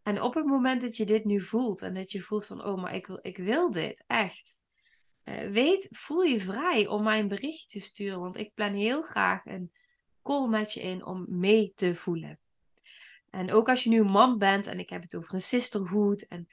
En 0.03 0.23
op 0.23 0.35
het 0.35 0.45
moment 0.45 0.81
dat 0.81 0.97
je 0.97 1.07
dit 1.07 1.25
nu 1.25 1.41
voelt 1.41 1.83
en 1.83 1.95
dat 1.95 2.11
je 2.11 2.21
voelt 2.21 2.47
van, 2.47 2.65
oh, 2.65 2.83
maar 2.83 2.95
ik 2.95 3.07
wil, 3.07 3.19
ik 3.23 3.37
wil 3.37 3.71
dit, 3.71 4.05
echt. 4.07 4.61
Uh, 5.25 5.51
weet, 5.51 5.89
voel 5.91 6.23
je 6.23 6.41
vrij 6.41 6.87
om 6.87 7.03
mij 7.03 7.19
een 7.19 7.29
berichtje 7.29 7.67
te 7.67 7.87
sturen, 7.87 8.21
want 8.21 8.37
ik 8.37 8.55
plan 8.55 8.73
heel 8.73 9.03
graag 9.03 9.47
een 9.47 9.73
call 10.23 10.49
met 10.49 10.73
je 10.73 10.81
in 10.81 11.05
om 11.05 11.27
mee 11.29 11.73
te 11.75 11.95
voelen. 11.95 12.39
En 13.31 13.53
ook 13.53 13.69
als 13.69 13.85
je 13.85 13.91
nu 13.91 14.05
man 14.05 14.39
bent 14.39 14.67
en 14.67 14.79
ik 14.79 14.91
heb 14.91 15.03
het 15.03 15.17
over 15.17 15.35
een 15.35 15.43
sisterhood 15.43 16.23
en 16.23 16.49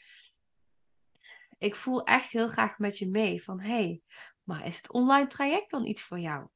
ik 1.57 1.75
voel 1.75 2.03
echt 2.03 2.31
heel 2.31 2.47
graag 2.47 2.77
met 2.77 2.97
je 2.97 3.09
mee 3.09 3.43
van, 3.43 3.59
hey, 3.59 4.01
maar 4.43 4.65
is 4.65 4.77
het 4.77 4.91
online 4.91 5.27
traject 5.27 5.71
dan 5.71 5.85
iets 5.85 6.01
voor 6.01 6.19
jou? 6.19 6.47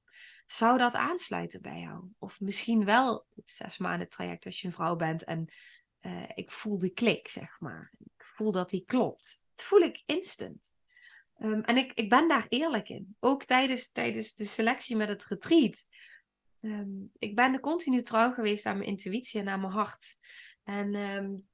Zou 0.52 0.78
dat 0.78 0.94
aansluiten 0.94 1.62
bij 1.62 1.80
jou? 1.80 2.04
Of 2.20 2.40
misschien 2.40 2.86
wel 2.86 3.26
het 3.36 3.50
zes 3.50 3.78
maanden 3.78 4.10
traject 4.10 4.46
als 4.46 4.62
je 4.62 4.68
een 4.68 4.74
vrouw 4.74 4.96
bent 4.96 5.24
en 5.24 5.48
uh, 6.02 6.24
ik 6.34 6.52
voel 6.52 6.80
de 6.80 6.90
klik, 6.90 7.28
zeg 7.28 7.60
maar. 7.60 7.92
Ik 8.00 8.26
voel 8.36 8.52
dat 8.52 8.70
die 8.70 8.84
klopt. 8.86 9.44
Dat 9.56 9.66
voel 9.66 9.80
ik 9.80 10.04
instant. 10.06 10.74
Um, 11.42 11.62
en 11.62 11.78
ik, 11.78 11.94
ik 11.94 12.10
ben 12.10 12.28
daar 12.28 12.46
eerlijk 12.50 12.90
in. 12.90 13.16
Ook 13.20 13.44
tijdens, 13.44 13.92
tijdens 13.92 14.36
de 14.36 14.46
selectie 14.46 14.96
met 14.96 15.08
het 15.08 15.26
retreat. 15.26 15.86
Um, 16.62 17.12
ik 17.18 17.36
ben 17.36 17.54
er 17.54 17.60
continu 17.60 18.02
trouw 18.02 18.32
geweest 18.32 18.66
aan 18.66 18.78
mijn 18.78 18.90
intuïtie 18.90 19.40
en 19.40 19.50
aan 19.50 19.62
mijn 19.62 19.74
hart. 19.74 20.18
En 20.64 20.96
um, 20.96 21.48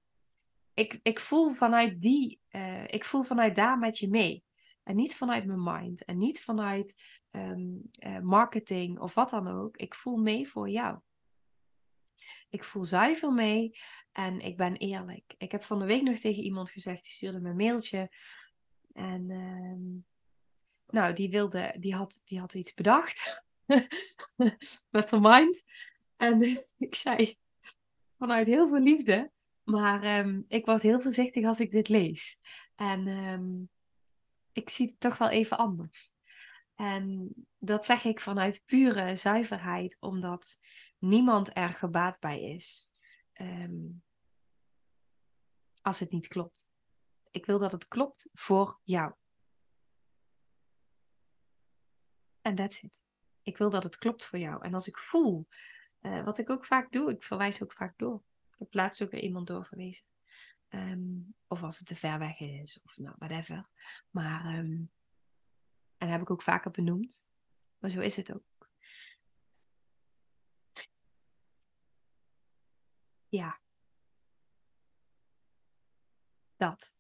ik, 0.74 1.00
ik 1.04 1.20
voel 1.20 1.54
vanuit 1.54 2.02
die, 2.02 2.42
uh, 2.52 2.88
ik 2.88 3.06
voel 3.06 3.24
vanuit 3.24 3.56
daar 3.56 3.78
met 3.78 3.98
je 3.98 4.10
mee. 4.10 4.44
En 4.88 4.96
niet 4.96 5.16
vanuit 5.16 5.46
mijn 5.46 5.64
mind. 5.64 6.06
En 6.06 6.18
niet 6.18 6.44
vanuit 6.44 6.96
um, 7.32 7.90
marketing 8.22 9.00
of 9.00 9.14
wat 9.14 9.30
dan 9.30 9.48
ook. 9.48 9.78
Ik 9.78 9.96
voel 9.96 10.18
mee 10.18 10.50
voor 10.50 10.70
jou. 10.70 11.00
Ik 12.50 12.64
voel 12.64 12.84
zuiver 12.84 13.34
mee 13.34 13.78
en 14.12 14.40
ik 14.40 14.58
ben 14.58 14.76
eerlijk. 14.76 15.34
Ik 15.38 15.52
heb 15.52 15.64
van 15.64 15.80
de 15.80 15.86
week 15.86 16.02
nog 16.02 16.18
tegen 16.18 16.44
iemand 16.44 16.70
gezegd, 16.70 17.04
die 17.04 17.12
stuurde 17.12 17.40
me 17.40 17.50
een 17.50 17.56
mailtje. 17.56 18.10
En 18.94 19.30
um, 19.30 20.06
nou, 20.88 21.14
die 21.14 21.30
wilde, 21.30 21.76
die 21.80 21.96
had, 21.96 22.22
die 22.26 22.40
had 22.40 22.54
iets 22.54 22.74
bedacht 22.74 23.44
met 24.96 25.12
haar 25.12 25.22
mind. 25.22 25.64
En 26.16 26.42
ik 26.78 26.96
zei 26.96 27.38
vanuit 28.18 28.48
heel 28.48 28.68
veel 28.68 28.82
liefde, 28.82 29.32
maar 29.64 30.20
um, 30.26 30.46
ik 30.48 30.66
word 30.66 30.82
heel 30.82 31.02
voorzichtig 31.02 31.46
als 31.46 31.60
ik 31.60 31.72
dit 31.72 31.90
lees. 31.90 32.40
En 32.76 33.08
ik 34.58 34.70
zie 34.70 34.88
het 34.88 35.00
toch 35.00 35.18
wel 35.18 35.30
even 35.30 35.58
anders. 35.58 36.16
En 36.76 37.34
dat 37.58 37.86
zeg 37.86 38.04
ik 38.04 38.20
vanuit 38.20 38.64
pure 38.66 39.16
zuiverheid, 39.16 39.98
omdat 40.00 40.60
niemand 40.98 41.58
er 41.58 41.70
gebaat 41.70 42.20
bij 42.20 42.42
is 42.42 42.92
um, 43.34 44.04
als 45.82 46.00
het 46.00 46.12
niet 46.12 46.28
klopt. 46.28 46.70
Ik 47.32 47.46
wil 47.46 47.60
dat 47.60 47.72
het 47.72 47.88
klopt 47.88 48.30
voor 48.34 48.80
jou. 48.84 49.14
En 52.42 52.56
that's 52.56 52.82
it. 52.82 53.04
Ik 53.42 53.58
wil 53.58 53.70
dat 53.70 53.84
het 53.84 53.98
klopt 53.98 54.26
voor 54.26 54.40
jou. 54.40 54.64
En 54.64 54.74
als 54.74 54.88
ik 54.88 54.98
voel 54.98 55.48
Eh, 56.08 56.24
wat 56.24 56.38
ik 56.38 56.50
ook 56.50 56.66
vaak 56.66 56.92
doe, 56.92 57.12
ik 57.12 57.24
verwijs 57.24 57.64
ook 57.64 57.74
vaak 57.74 57.98
door. 57.98 58.24
Ik 58.52 58.56
heb 58.58 58.74
laatst 58.74 59.04
ook 59.04 59.12
weer 59.12 59.22
iemand 59.22 59.48
doorverwezen. 59.48 60.06
Ehm, 60.68 61.20
of 61.48 61.64
als 61.64 61.78
het 61.78 61.88
te 61.88 61.96
ver 61.96 62.20
weg 62.20 62.40
is, 62.40 62.82
of 62.84 62.98
nou, 62.98 63.16
whatever. 63.18 63.70
Maar, 64.10 64.46
um, 64.46 64.92
en 65.98 66.08
dat 66.08 66.10
heb 66.10 66.22
ik 66.22 66.30
ook 66.30 66.42
vaker 66.42 66.72
benoemd. 66.72 67.30
Maar 67.80 67.90
zo 67.90 68.00
is 68.00 68.16
het 68.16 68.34
ook. 68.34 68.70
Ja. 73.30 73.60
Dat. 76.56 76.96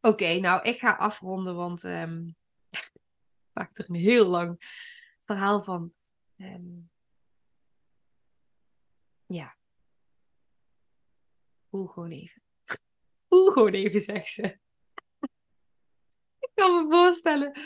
Oké, 0.00 0.38
nou, 0.38 0.62
ik 0.62 0.78
ga 0.78 0.94
afronden, 0.96 1.54
want 1.54 1.84
um, 1.84 2.36
ik 2.70 2.92
maak 3.52 3.78
er 3.78 3.88
een 3.88 3.94
heel 3.94 4.26
lang 4.26 4.56
verhaal 5.24 5.62
van. 5.62 5.94
Ja. 9.26 9.56
Voel 11.68 11.86
gewoon 11.86 12.10
even. 12.10 12.42
Voel 13.30 13.50
gewoon 13.50 13.72
even, 13.72 14.00
zegt 14.00 14.28
ze. 14.28 14.58
ik 16.38 16.50
kan 16.54 16.72
me 16.74 16.90
voorstellen. 16.90 17.60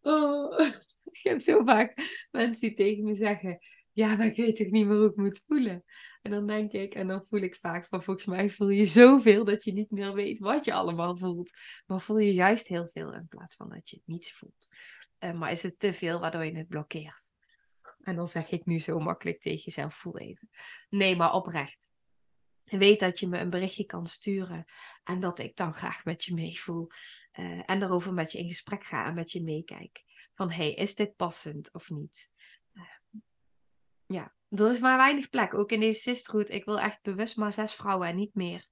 Oh, 0.00 0.58
ik 1.12 1.20
heb 1.22 1.40
zo 1.40 1.64
vaak 1.64 1.94
mensen 2.30 2.68
die 2.68 2.76
tegen 2.76 3.04
me 3.04 3.14
zeggen: 3.14 3.58
Ja, 3.92 4.16
maar 4.16 4.26
ik 4.26 4.36
weet 4.36 4.56
toch 4.56 4.70
niet 4.70 4.86
meer 4.86 4.96
hoe 4.96 5.08
ik 5.08 5.16
moet 5.16 5.42
voelen. 5.46 5.84
En 6.22 6.30
dan 6.30 6.46
denk 6.46 6.72
ik, 6.72 6.94
en 6.94 7.06
dan 7.06 7.26
voel 7.28 7.40
ik 7.40 7.56
vaak 7.56 7.86
van: 7.88 8.02
Volgens 8.02 8.26
mij 8.26 8.50
voel 8.50 8.68
je 8.68 8.84
zoveel 8.84 9.44
dat 9.44 9.64
je 9.64 9.72
niet 9.72 9.90
meer 9.90 10.14
weet 10.14 10.38
wat 10.38 10.64
je 10.64 10.72
allemaal 10.72 11.16
voelt. 11.16 11.50
Maar 11.86 12.00
voel 12.00 12.18
je 12.18 12.34
juist 12.34 12.68
heel 12.68 12.88
veel 12.92 13.14
in 13.14 13.28
plaats 13.28 13.56
van 13.56 13.68
dat 13.68 13.90
je 13.90 13.96
het 13.96 14.06
niet 14.06 14.32
voelt. 14.32 14.68
Uh, 15.24 15.32
maar 15.32 15.50
is 15.50 15.62
het 15.62 15.78
te 15.78 15.92
veel 15.92 16.20
waardoor 16.20 16.44
je 16.44 16.56
het 16.56 16.68
blokkeert? 16.68 17.28
En 18.00 18.16
dan 18.16 18.28
zeg 18.28 18.50
ik 18.50 18.66
nu 18.66 18.78
zo 18.78 18.98
makkelijk 18.98 19.40
tegen 19.40 19.62
jezelf: 19.64 19.94
Voel 19.94 20.18
even. 20.18 20.48
Nee, 20.88 21.16
maar 21.16 21.32
oprecht. 21.32 21.91
Weet 22.78 23.00
dat 23.00 23.18
je 23.18 23.28
me 23.28 23.38
een 23.38 23.50
berichtje 23.50 23.84
kan 23.84 24.06
sturen 24.06 24.64
en 25.04 25.20
dat 25.20 25.38
ik 25.38 25.56
dan 25.56 25.74
graag 25.74 26.04
met 26.04 26.24
je 26.24 26.34
meevoel. 26.34 26.88
Uh, 27.38 27.70
en 27.70 27.78
daarover 27.78 28.12
met 28.12 28.32
je 28.32 28.38
in 28.38 28.48
gesprek 28.48 28.84
ga 28.84 29.06
en 29.06 29.14
met 29.14 29.32
je 29.32 29.42
meekijk. 29.42 30.04
Van 30.34 30.50
hey, 30.50 30.72
is 30.72 30.94
dit 30.94 31.16
passend 31.16 31.72
of 31.72 31.90
niet? 31.90 32.30
Uh, 32.74 32.82
ja, 34.06 34.34
er 34.48 34.70
is 34.70 34.80
maar 34.80 34.96
weinig 34.96 35.28
plek. 35.28 35.54
Ook 35.54 35.70
in 35.70 35.80
deze 35.80 36.00
sisterhood. 36.00 36.50
Ik 36.50 36.64
wil 36.64 36.80
echt 36.80 37.02
bewust 37.02 37.36
maar 37.36 37.52
zes 37.52 37.74
vrouwen 37.74 38.08
en 38.08 38.16
niet 38.16 38.34
meer. 38.34 38.68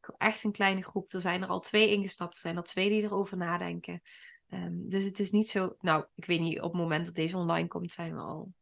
Ik 0.00 0.06
wil 0.06 0.16
echt 0.18 0.44
een 0.44 0.52
kleine 0.52 0.82
groep. 0.82 1.12
Er 1.12 1.20
zijn 1.20 1.42
er 1.42 1.48
al 1.48 1.60
twee 1.60 1.90
ingestapt. 1.90 2.34
Er 2.34 2.40
zijn 2.40 2.56
er 2.56 2.62
twee 2.62 2.88
die 2.88 3.02
erover 3.02 3.36
nadenken. 3.36 4.02
Um, 4.48 4.88
dus 4.88 5.04
het 5.04 5.18
is 5.18 5.30
niet 5.30 5.48
zo. 5.48 5.76
Nou, 5.80 6.06
ik 6.14 6.24
weet 6.24 6.40
niet, 6.40 6.60
op 6.60 6.72
het 6.72 6.80
moment 6.80 7.06
dat 7.06 7.14
deze 7.14 7.36
online 7.36 7.68
komt, 7.68 7.92
zijn 7.92 8.14
we 8.14 8.20
al 8.20 8.52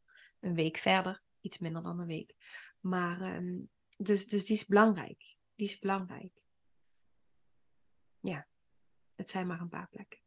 een 0.40 0.54
week 0.54 0.76
verder. 0.76 1.22
Iets 1.40 1.58
minder 1.58 1.82
dan 1.82 2.00
een 2.00 2.06
week. 2.06 2.34
Maar 2.80 3.36
um, 3.36 3.70
dus, 4.02 4.28
dus 4.28 4.44
die 4.46 4.56
is 4.56 4.66
belangrijk. 4.66 5.36
Die 5.54 5.68
is 5.68 5.78
belangrijk. 5.78 6.32
Ja, 8.20 8.46
het 9.14 9.30
zijn 9.30 9.46
maar 9.46 9.60
een 9.60 9.68
paar 9.68 9.88
plekken. 9.88 10.18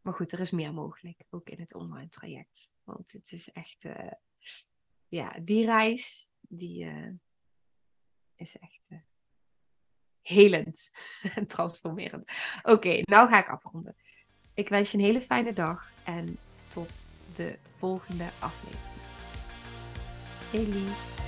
Maar 0.00 0.14
goed, 0.14 0.32
er 0.32 0.40
is 0.40 0.50
meer 0.50 0.74
mogelijk, 0.74 1.24
ook 1.30 1.48
in 1.48 1.60
het 1.60 1.74
online 1.74 2.08
traject. 2.08 2.72
Want 2.82 3.12
het 3.12 3.32
is 3.32 3.52
echt, 3.52 3.84
uh, 3.84 4.12
ja, 5.08 5.38
die 5.42 5.64
reis, 5.64 6.30
die 6.40 6.84
uh, 6.84 7.10
is 8.34 8.58
echt 8.58 8.86
uh, 8.88 8.98
helend 10.22 10.90
en 11.34 11.46
transformerend. 11.46 12.32
Oké, 12.62 13.00
nou 13.02 13.28
ga 13.28 13.38
ik 13.38 13.48
afronden. 13.48 13.96
Ik 14.54 14.68
wens 14.68 14.90
je 14.90 14.98
een 14.98 15.04
hele 15.04 15.20
fijne 15.20 15.52
dag 15.52 15.92
en 16.04 16.38
tot 16.68 17.08
de 17.34 17.58
volgende 17.76 18.28
aflevering. 18.38 19.02
Hey 20.50 20.64
lief. 20.64 21.27